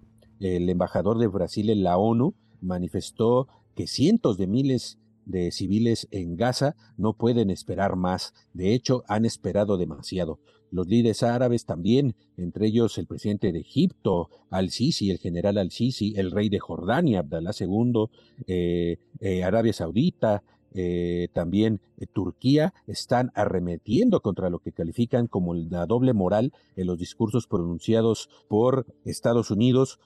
el 0.41 0.69
embajador 0.69 1.19
de 1.19 1.27
Brasil 1.27 1.71
en 1.71 1.83
la 1.83 1.99
ONU 1.99 2.35
manifestó 2.61 3.49
que 3.75 3.87
cientos 3.87 4.39
de 4.39 4.47
miles 4.47 4.99
de 5.27 5.51
civiles 5.51 6.09
en 6.11 6.37
Gaza 6.37 6.75
no 6.97 7.15
pueden 7.15 7.51
esperar 7.51 7.97
más. 7.97 8.33
De 8.55 8.73
hecho, 8.73 9.03
han 9.09 9.25
esperado 9.25 9.77
demasiado. 9.77 10.39
Los 10.77 10.89
líderes 10.89 11.23
árabes 11.23 11.65
también, 11.65 12.15
entre 12.37 12.67
ellos 12.67 12.99
el 12.99 13.07
presidente 13.07 13.51
de 13.51 13.61
Egipto, 13.61 14.29
Al-Sisi, 14.51 15.11
el 15.11 15.17
general 15.17 15.57
Al-Sisi, 15.57 16.13
el 16.19 16.31
rey 16.31 16.51
de 16.51 16.59
Jordania, 16.59 17.21
Abdalá 17.21 17.53
II, 17.59 18.05
eh, 18.47 18.99
eh, 19.21 19.43
Arabia 19.43 19.73
Saudita, 19.73 20.43
eh, 20.75 21.29
también 21.33 21.81
Turquía 22.13 22.75
están 22.87 23.33
arremetiendo 23.35 24.21
contra 24.21 24.51
lo 24.51 24.59
que 24.59 24.73
califican 24.73 25.29
como 25.29 25.55
la 25.55 25.87
doble 25.87 26.13
moral 26.13 26.53
en 26.77 26.89
los 26.89 26.99
discursos 26.99 27.47
pronunciados 27.47 28.29
por 28.47 28.85
Estados 29.07 29.51
Unidos 29.51 29.99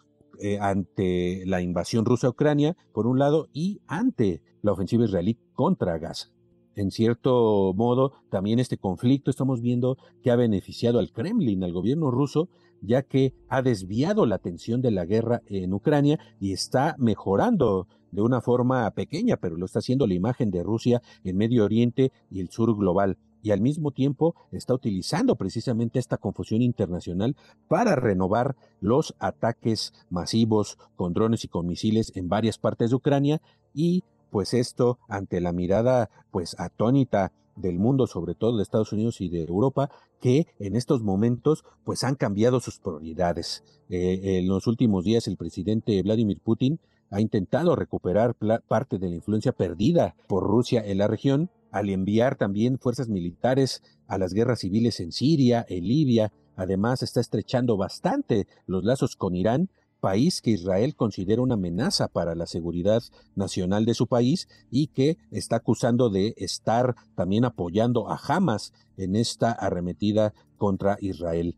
ante 0.60 1.44
la 1.46 1.60
invasión 1.60 2.04
rusa 2.06 2.28
a 2.28 2.30
Ucrania, 2.30 2.76
por 2.92 3.08
un 3.08 3.18
lado, 3.18 3.48
y 3.52 3.80
ante 3.88 4.40
la 4.62 4.72
ofensiva 4.72 5.04
israelí 5.04 5.36
contra 5.52 5.98
Gaza. 5.98 6.30
En 6.76 6.90
cierto 6.90 7.72
modo, 7.74 8.12
también 8.30 8.58
este 8.58 8.78
conflicto 8.78 9.30
estamos 9.30 9.60
viendo 9.60 9.98
que 10.22 10.30
ha 10.30 10.36
beneficiado 10.36 10.98
al 10.98 11.12
Kremlin, 11.12 11.64
al 11.64 11.72
gobierno 11.72 12.10
ruso, 12.10 12.48
ya 12.80 13.02
que 13.02 13.34
ha 13.48 13.62
desviado 13.62 14.24
la 14.26 14.36
atención 14.36 14.80
de 14.80 14.90
la 14.90 15.04
guerra 15.04 15.42
en 15.46 15.74
Ucrania 15.74 16.18
y 16.38 16.52
está 16.52 16.94
mejorando 16.98 17.88
de 18.12 18.22
una 18.22 18.40
forma 18.40 18.90
pequeña, 18.92 19.36
pero 19.36 19.56
lo 19.56 19.66
está 19.66 19.80
haciendo 19.80 20.06
la 20.06 20.14
imagen 20.14 20.50
de 20.50 20.62
Rusia 20.62 21.02
en 21.24 21.36
Medio 21.36 21.64
Oriente 21.64 22.12
y 22.30 22.40
el 22.40 22.50
sur 22.50 22.76
global. 22.76 23.18
Y 23.42 23.52
al 23.52 23.60
mismo 23.60 23.90
tiempo 23.90 24.34
está 24.52 24.74
utilizando 24.74 25.36
precisamente 25.36 25.98
esta 25.98 26.18
confusión 26.18 26.60
internacional 26.60 27.36
para 27.68 27.96
renovar 27.96 28.54
los 28.80 29.14
ataques 29.18 29.94
masivos 30.10 30.78
con 30.94 31.14
drones 31.14 31.44
y 31.44 31.48
con 31.48 31.66
misiles 31.66 32.12
en 32.16 32.28
varias 32.28 32.58
partes 32.58 32.90
de 32.90 32.96
Ucrania 32.96 33.40
y 33.72 34.04
pues 34.30 34.54
esto 34.54 34.98
ante 35.08 35.40
la 35.40 35.52
mirada 35.52 36.10
pues 36.30 36.58
atónita 36.58 37.32
del 37.56 37.78
mundo, 37.78 38.06
sobre 38.06 38.34
todo 38.34 38.56
de 38.56 38.62
Estados 38.62 38.92
Unidos 38.92 39.20
y 39.20 39.28
de 39.28 39.44
Europa, 39.44 39.90
que 40.20 40.46
en 40.58 40.76
estos 40.76 41.02
momentos 41.02 41.64
pues 41.84 42.04
han 42.04 42.14
cambiado 42.14 42.60
sus 42.60 42.78
prioridades. 42.78 43.64
Eh, 43.88 44.38
en 44.38 44.48
los 44.48 44.66
últimos 44.66 45.04
días 45.04 45.26
el 45.26 45.36
presidente 45.36 46.02
Vladimir 46.02 46.40
Putin 46.40 46.80
ha 47.10 47.20
intentado 47.20 47.74
recuperar 47.74 48.36
parte 48.68 48.98
de 48.98 49.08
la 49.08 49.16
influencia 49.16 49.52
perdida 49.52 50.14
por 50.28 50.44
Rusia 50.44 50.82
en 50.84 50.98
la 50.98 51.08
región 51.08 51.50
al 51.72 51.90
enviar 51.90 52.36
también 52.36 52.78
fuerzas 52.78 53.08
militares 53.08 53.82
a 54.06 54.18
las 54.18 54.32
guerras 54.32 54.60
civiles 54.60 55.00
en 55.00 55.12
Siria, 55.12 55.64
en 55.68 55.84
Libia. 55.84 56.32
Además, 56.56 57.02
está 57.02 57.20
estrechando 57.20 57.76
bastante 57.76 58.46
los 58.66 58.84
lazos 58.84 59.16
con 59.16 59.34
Irán, 59.34 59.70
país 60.00 60.42
que 60.42 60.50
Israel 60.50 60.96
considera 60.96 61.42
una 61.42 61.54
amenaza 61.54 62.08
para 62.08 62.34
la 62.34 62.46
seguridad 62.46 63.02
nacional 63.34 63.84
de 63.84 63.94
su 63.94 64.06
país 64.06 64.48
y 64.70 64.88
que 64.88 65.18
está 65.30 65.56
acusando 65.56 66.10
de 66.10 66.34
estar 66.36 66.96
también 67.14 67.44
apoyando 67.44 68.10
a 68.10 68.16
Hamas 68.16 68.72
en 68.96 69.14
esta 69.14 69.52
arremetida 69.52 70.34
contra 70.56 70.96
Israel. 71.00 71.56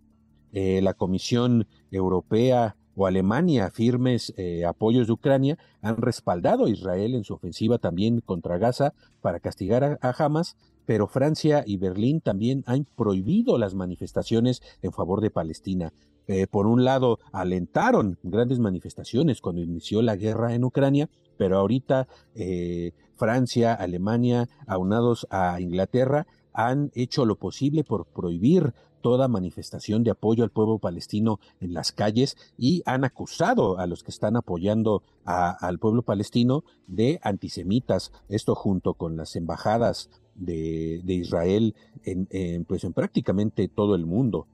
Eh, 0.53 0.83
la 0.83 0.95
Comisión 0.95 1.67
Europea 1.91 2.77
o 2.95 3.07
Alemania, 3.07 3.71
firmes 3.71 4.35
eh, 4.37 4.65
apoyos 4.67 5.07
de 5.07 5.15
Ucrania, 5.15 5.59
han 5.81 5.97
respaldado 5.97 6.67
a 6.67 6.71
Israel 6.71 7.15
en 7.15 7.25
su 7.25 7.35
ofensiva 7.35 7.79
también 7.79 8.21
contra 8.21 8.59
Gaza 8.59 8.93
para 9.21 9.41
castigar 9.41 9.99
a, 10.01 10.15
Hamas, 10.19 10.57
pero 10.85 11.07
Francia 11.07 11.65
y 11.67 11.79
Berlín 11.79 12.21
también 12.21 12.65
han 12.67 12.85
prohibido 12.85 13.57
las 13.57 13.75
manifestaciones 13.75 14.63
en 14.83 14.93
favor 14.93 15.21
de 15.21 15.31
Palestina. 15.31 15.93
Eh, 16.27 16.47
por 16.47 16.67
un 16.67 16.85
lado, 16.85 17.19
alentaron 17.33 18.19
grandes 18.23 18.59
manifestaciones 18.59 19.41
cuando 19.41 19.63
inició 19.63 20.03
la 20.03 20.17
guerra 20.17 20.55
en 20.55 20.65
Ucrania, 20.65 21.09
pero 21.37 21.59
ahorita 21.59 22.07
eh, 22.35 22.93
Francia, 23.17 23.75
Alemania, 23.75 24.49
aunados 24.67 25.27
a 25.31 25.61
Inglaterra, 25.61 26.27
han 26.53 26.91
hecho 26.95 27.25
lo 27.25 27.37
posible 27.37 27.83
por 27.83 28.07
prohibir 28.07 28.75
toda 29.01 29.29
manifestación 29.29 30.05
de 30.05 30.13
apoyo 30.13 30.45
al 30.45 30.51
pueblo 30.51 30.79
palestino 30.79 31.41
en 31.61 31.75
las 31.75 31.93
calles 31.93 32.37
y 32.57 32.83
han 32.87 33.05
acusado 33.05 33.79
a 33.79 33.87
los 33.87 34.03
que 34.03 34.13
están 34.13 34.37
apoyando 34.37 35.03
al 35.25 35.79
pueblo 35.79 36.03
palestino 36.03 36.65
de 36.87 37.19
antisemitas. 37.23 38.13
Esto 38.29 38.55
junto 38.55 38.95
con 38.95 39.17
las 39.17 39.35
embajadas 39.35 40.09
de, 40.35 41.03
Israel 41.07 41.75
en, 42.05 42.65
pues 42.65 42.85
en 42.85 42.93
prácticamente 42.93 43.69
todo 43.69 43.97
el 43.97 44.07
mundo. 44.07 44.47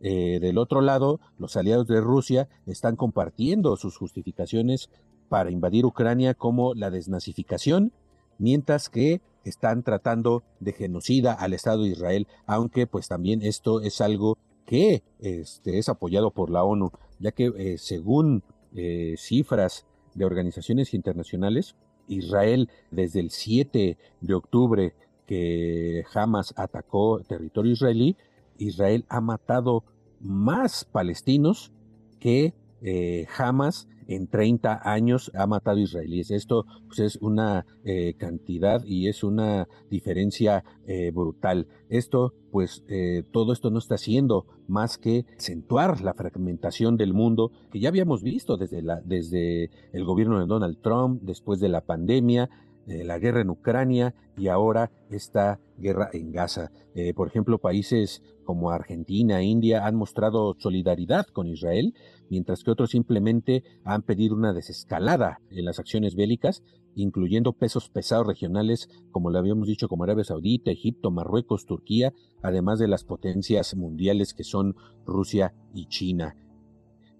Eh, 0.00 0.38
del 0.40 0.58
otro 0.58 0.80
lado, 0.80 1.20
los 1.38 1.56
aliados 1.56 1.86
de 1.86 2.00
Rusia 2.00 2.48
están 2.66 2.96
compartiendo 2.96 3.76
sus 3.76 3.96
justificaciones 3.96 4.90
para 5.28 5.50
invadir 5.50 5.84
Ucrania 5.84 6.34
como 6.34 6.74
la 6.74 6.90
desnazificación, 6.90 7.92
mientras 8.38 8.88
que 8.88 9.20
están 9.44 9.82
tratando 9.82 10.42
de 10.60 10.72
genocida 10.72 11.32
al 11.32 11.52
Estado 11.52 11.82
de 11.82 11.90
Israel, 11.90 12.26
aunque 12.46 12.86
pues 12.86 13.08
también 13.08 13.42
esto 13.42 13.80
es 13.80 14.00
algo 14.00 14.38
que 14.64 15.02
este, 15.18 15.78
es 15.78 15.88
apoyado 15.88 16.30
por 16.30 16.50
la 16.50 16.62
ONU, 16.62 16.90
ya 17.18 17.32
que 17.32 17.52
eh, 17.56 17.78
según 17.78 18.42
eh, 18.74 19.14
cifras 19.16 19.86
de 20.14 20.24
organizaciones 20.24 20.94
internacionales, 20.94 21.74
Israel 22.06 22.70
desde 22.90 23.20
el 23.20 23.30
7 23.30 23.96
de 24.20 24.34
octubre 24.34 24.94
que 25.26 26.04
Hamas 26.14 26.54
atacó 26.56 27.20
territorio 27.20 27.72
israelí, 27.72 28.16
Israel 28.58 29.04
ha 29.08 29.20
matado 29.20 29.84
más 30.20 30.84
palestinos 30.84 31.72
que 32.20 32.54
eh, 32.82 33.26
Hamas 33.36 33.88
en 34.08 34.26
30 34.26 34.80
años 34.90 35.30
ha 35.34 35.46
matado 35.46 35.78
israelíes. 35.78 36.30
Esto 36.30 36.64
pues, 36.86 36.98
es 36.98 37.16
una 37.20 37.66
eh, 37.84 38.14
cantidad 38.14 38.82
y 38.84 39.06
es 39.06 39.22
una 39.22 39.68
diferencia 39.90 40.64
eh, 40.86 41.12
brutal. 41.14 41.68
Esto, 41.90 42.32
pues, 42.50 42.84
eh, 42.88 43.22
todo 43.30 43.52
esto 43.52 43.70
no 43.70 43.78
está 43.78 43.96
haciendo 43.96 44.46
más 44.66 44.96
que 44.96 45.26
acentuar 45.36 46.00
la 46.00 46.14
fragmentación 46.14 46.96
del 46.96 47.12
mundo 47.12 47.52
que 47.70 47.80
ya 47.80 47.90
habíamos 47.90 48.22
visto 48.22 48.56
desde, 48.56 48.82
la, 48.82 49.00
desde 49.04 49.70
el 49.92 50.04
gobierno 50.04 50.40
de 50.40 50.46
Donald 50.46 50.80
Trump, 50.80 51.20
después 51.22 51.60
de 51.60 51.68
la 51.68 51.82
pandemia, 51.82 52.48
la 52.88 53.18
guerra 53.18 53.42
en 53.42 53.50
Ucrania 53.50 54.14
y 54.36 54.48
ahora 54.48 54.90
esta 55.10 55.60
guerra 55.76 56.08
en 56.12 56.32
Gaza. 56.32 56.70
por 57.14 57.28
ejemplo, 57.28 57.58
países 57.58 58.22
como 58.44 58.70
Argentina, 58.70 59.42
India 59.42 59.86
han 59.86 59.94
mostrado 59.94 60.56
solidaridad 60.58 61.26
con 61.26 61.46
Israel, 61.48 61.94
mientras 62.30 62.64
que 62.64 62.70
otros 62.70 62.90
simplemente 62.90 63.62
han 63.84 64.02
pedido 64.02 64.34
una 64.34 64.54
desescalada 64.54 65.40
en 65.50 65.66
las 65.66 65.78
acciones 65.78 66.14
bélicas, 66.14 66.62
incluyendo 66.94 67.52
pesos 67.52 67.90
pesados 67.90 68.26
regionales, 68.26 68.88
como 69.10 69.30
lo 69.30 69.38
habíamos 69.38 69.68
dicho, 69.68 69.88
como 69.88 70.04
Arabia 70.04 70.24
Saudita, 70.24 70.70
Egipto, 70.70 71.10
Marruecos, 71.10 71.66
Turquía, 71.66 72.12
además 72.42 72.78
de 72.78 72.88
las 72.88 73.04
potencias 73.04 73.76
mundiales 73.76 74.34
que 74.34 74.44
son 74.44 74.74
Rusia 75.04 75.54
y 75.74 75.86
China. 75.86 76.34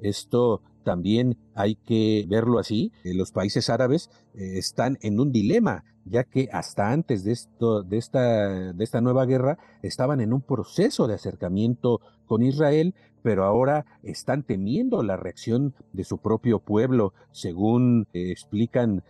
Esto 0.01 0.63
también 0.85 1.37
hay 1.59 1.75
que 1.75 2.25
verlo 2.29 2.61
así. 2.61 2.93
Eh, 3.03 3.15
los 3.15 3.33
países 3.33 3.69
árabes 3.69 4.11
eh, 4.35 4.59
están 4.59 4.97
en 5.03 5.19
un 5.19 5.33
dilema, 5.33 5.83
ya 6.05 6.23
que 6.23 6.49
hasta 6.53 6.93
antes 6.93 7.25
de, 7.25 7.33
esto, 7.33 7.83
de, 7.83 7.99
esta, 7.99 8.73
de 8.73 8.85
esta 8.85 9.01
nueva 9.01 9.27
guerra 9.27 9.59
estaban 9.83 10.21
en 10.21 10.33
un 10.33 10.41
proceso 10.41 11.09
de 11.09 11.15
acercamiento 11.15 12.01
con 12.27 12.45
Israel, 12.45 12.95
pero 13.23 13.45
ahora 13.45 13.87
están 14.05 14.45
temiendo 14.45 15.03
la 15.03 15.17
reacción 15.17 15.75
de 15.93 16.05
su 16.05 16.19
propio 16.19 16.61
pueblo, 16.61 17.13
según 17.33 18.07
eh, 18.13 18.31
explican 18.31 19.03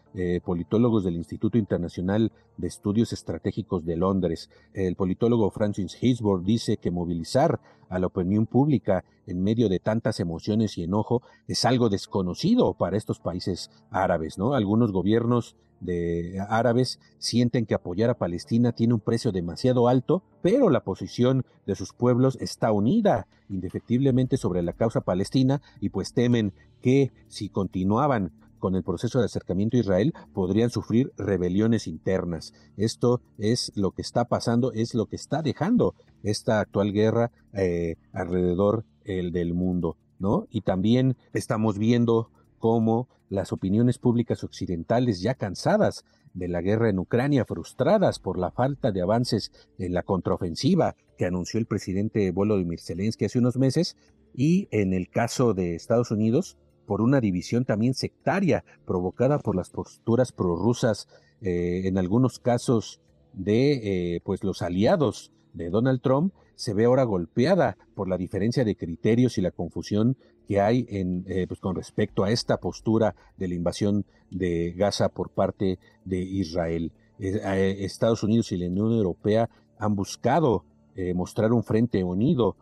politólogos 0.44 1.04
del 1.04 1.14
Instituto 1.14 1.58
Internacional 1.58 2.32
de 2.56 2.66
Estudios 2.66 3.12
Estratégicos 3.12 3.84
de 3.84 3.96
Londres. 3.96 4.50
El 4.74 4.96
politólogo 4.96 5.48
Francis 5.52 5.96
Hisborg 6.02 6.42
dice 6.42 6.78
que 6.78 6.90
movilizar 6.90 7.60
a 7.88 7.98
la 7.98 8.08
opinión 8.08 8.46
pública 8.46 9.04
en 9.26 9.42
medio 9.42 9.68
de 9.68 9.78
tantas 9.78 10.20
emociones 10.20 10.78
y 10.78 10.84
enojo 10.84 11.22
es 11.46 11.64
algo 11.64 11.88
desconocido 11.88 12.37
para 12.78 12.96
estos 12.96 13.18
países 13.18 13.70
árabes, 13.90 14.38
¿no? 14.38 14.54
Algunos 14.54 14.92
gobiernos 14.92 15.56
de 15.80 16.44
árabes 16.48 16.98
sienten 17.18 17.66
que 17.66 17.74
apoyar 17.74 18.10
a 18.10 18.18
Palestina 18.18 18.72
tiene 18.72 18.94
un 18.94 19.00
precio 19.00 19.32
demasiado 19.32 19.88
alto, 19.88 20.22
pero 20.42 20.70
la 20.70 20.84
posición 20.84 21.44
de 21.66 21.74
sus 21.74 21.92
pueblos 21.92 22.36
está 22.40 22.72
unida 22.72 23.26
indefectiblemente 23.48 24.36
sobre 24.36 24.62
la 24.62 24.72
causa 24.72 25.00
palestina 25.00 25.62
y 25.80 25.90
pues 25.90 26.12
temen 26.12 26.52
que 26.82 27.12
si 27.28 27.48
continuaban 27.48 28.32
con 28.58 28.74
el 28.74 28.82
proceso 28.82 29.20
de 29.20 29.26
acercamiento 29.26 29.76
a 29.76 29.80
Israel 29.80 30.14
podrían 30.32 30.70
sufrir 30.70 31.12
rebeliones 31.16 31.86
internas. 31.86 32.52
Esto 32.76 33.20
es 33.38 33.72
lo 33.76 33.92
que 33.92 34.02
está 34.02 34.24
pasando, 34.24 34.72
es 34.72 34.94
lo 34.94 35.06
que 35.06 35.16
está 35.16 35.42
dejando 35.42 35.94
esta 36.22 36.60
actual 36.60 36.92
guerra 36.92 37.30
eh, 37.52 37.96
alrededor 38.12 38.84
el 39.04 39.32
del 39.32 39.54
mundo, 39.54 39.96
¿no? 40.18 40.46
Y 40.50 40.62
también 40.62 41.16
estamos 41.32 41.78
viendo 41.78 42.30
cómo 42.58 43.08
las 43.28 43.52
opiniones 43.52 43.98
públicas 43.98 44.42
occidentales 44.42 45.20
ya 45.20 45.34
cansadas 45.34 46.04
de 46.34 46.48
la 46.48 46.62
guerra 46.62 46.88
en 46.88 46.98
Ucrania, 46.98 47.44
frustradas 47.44 48.18
por 48.18 48.38
la 48.38 48.50
falta 48.50 48.92
de 48.92 49.02
avances 49.02 49.52
en 49.78 49.92
la 49.92 50.02
contraofensiva 50.02 50.96
que 51.16 51.26
anunció 51.26 51.58
el 51.58 51.66
presidente 51.66 52.30
Volodymyr 52.30 52.80
Zelensky 52.80 53.24
hace 53.24 53.38
unos 53.38 53.56
meses, 53.56 53.96
y 54.34 54.68
en 54.70 54.92
el 54.92 55.08
caso 55.08 55.52
de 55.52 55.74
Estados 55.74 56.10
Unidos, 56.10 56.56
por 56.86 57.02
una 57.02 57.20
división 57.20 57.64
también 57.64 57.94
sectaria 57.94 58.64
provocada 58.86 59.38
por 59.38 59.56
las 59.56 59.70
posturas 59.70 60.32
prorrusas, 60.32 61.08
eh, 61.42 61.82
en 61.84 61.98
algunos 61.98 62.38
casos 62.38 63.00
de 63.32 64.14
eh, 64.14 64.20
pues 64.24 64.44
los 64.44 64.62
aliados 64.62 65.32
de 65.52 65.70
Donald 65.70 66.00
Trump, 66.00 66.32
se 66.58 66.74
ve 66.74 66.86
ahora 66.86 67.04
golpeada 67.04 67.76
por 67.94 68.08
la 68.08 68.18
diferencia 68.18 68.64
de 68.64 68.74
criterios 68.74 69.38
y 69.38 69.42
la 69.42 69.52
confusión 69.52 70.16
que 70.48 70.60
hay 70.60 70.86
en, 70.88 71.24
eh, 71.28 71.46
pues 71.46 71.60
con 71.60 71.76
respecto 71.76 72.24
a 72.24 72.32
esta 72.32 72.56
postura 72.56 73.14
de 73.36 73.46
la 73.46 73.54
invasión 73.54 74.04
de 74.32 74.72
Gaza 74.72 75.08
por 75.08 75.30
parte 75.30 75.78
de 76.04 76.18
Israel. 76.18 76.90
Eh, 77.20 77.76
Estados 77.84 78.24
Unidos 78.24 78.50
y 78.50 78.56
la 78.56 78.66
Unión 78.66 78.92
Europea 78.92 79.48
han 79.78 79.94
buscado 79.94 80.64
eh, 80.96 81.14
mostrar 81.14 81.52
un 81.52 81.62
frente 81.62 82.02
unido 82.02 82.56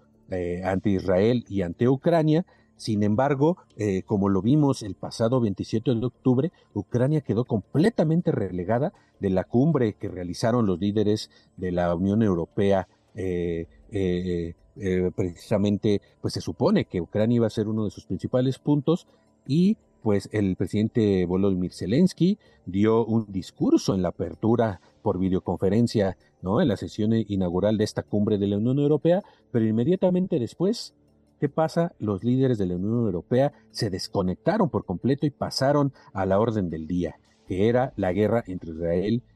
ante 0.64 0.90
Israel 0.90 1.44
y 1.48 1.62
ante 1.62 1.88
Ucrania. 1.88 2.44
Sin 2.74 3.04
embargo, 3.04 3.58
como 4.06 4.28
lo 4.28 4.42
vimos 4.42 4.82
el 4.82 4.96
pasado 4.96 5.40
27 5.40 5.94
de 5.94 6.04
octubre, 6.04 6.52
Ucrania 6.74 7.20
quedó 7.20 7.44
completamente 7.44 8.32
relegada 8.32 8.92
de 9.20 9.30
la 9.30 9.44
cumbre 9.44 9.92
que 9.94 10.08
realizaron 10.08 10.66
los 10.66 10.80
líderes 10.80 11.30
de 11.56 11.70
la 11.70 11.94
Unión 11.94 12.24
Europea 12.24 12.88
eh, 13.16 13.66
precisamente, 15.16 16.02
pues 16.20 16.34
se 16.34 16.40
supone 16.40 16.84
que 16.84 17.00
Ucrania 17.00 17.36
iba 17.36 17.46
a 17.46 17.50
ser 17.50 17.66
uno 17.66 17.84
de 17.84 17.90
sus 17.90 18.04
principales 18.04 18.58
puntos 18.58 19.06
y 19.46 19.76
pues 20.02 20.28
el 20.32 20.54
presidente 20.54 21.24
Volodymyr 21.26 21.72
Zelensky 21.72 22.38
dio 22.64 23.04
un 23.04 23.26
discurso 23.32 23.94
en 23.94 24.02
la 24.02 24.10
apertura 24.10 24.80
por 25.02 25.18
videoconferencia, 25.18 26.16
¿no? 26.42 26.60
En 26.60 26.68
la 26.68 26.76
sesión 26.76 27.12
inaugural 27.12 27.76
de 27.76 27.84
esta 27.84 28.02
cumbre 28.04 28.38
de 28.38 28.46
la 28.46 28.58
Unión 28.58 28.78
Europea, 28.78 29.24
pero 29.50 29.64
inmediatamente 29.64 30.38
después, 30.38 30.94
¿qué 31.40 31.48
pasa? 31.48 31.92
Los 31.98 32.22
líderes 32.22 32.58
de 32.58 32.66
la 32.66 32.76
Unión 32.76 33.06
Europea 33.06 33.52
se 33.70 33.90
desconectaron 33.90 34.68
por 34.68 34.84
completo 34.84 35.26
y 35.26 35.30
pasaron 35.30 35.92
a 36.12 36.24
la 36.24 36.38
orden 36.38 36.70
del 36.70 36.86
día, 36.86 37.18
que 37.48 37.68
era 37.68 37.92
la 37.96 38.12
guerra 38.12 38.44
entre 38.46 38.72
Israel 38.72 39.22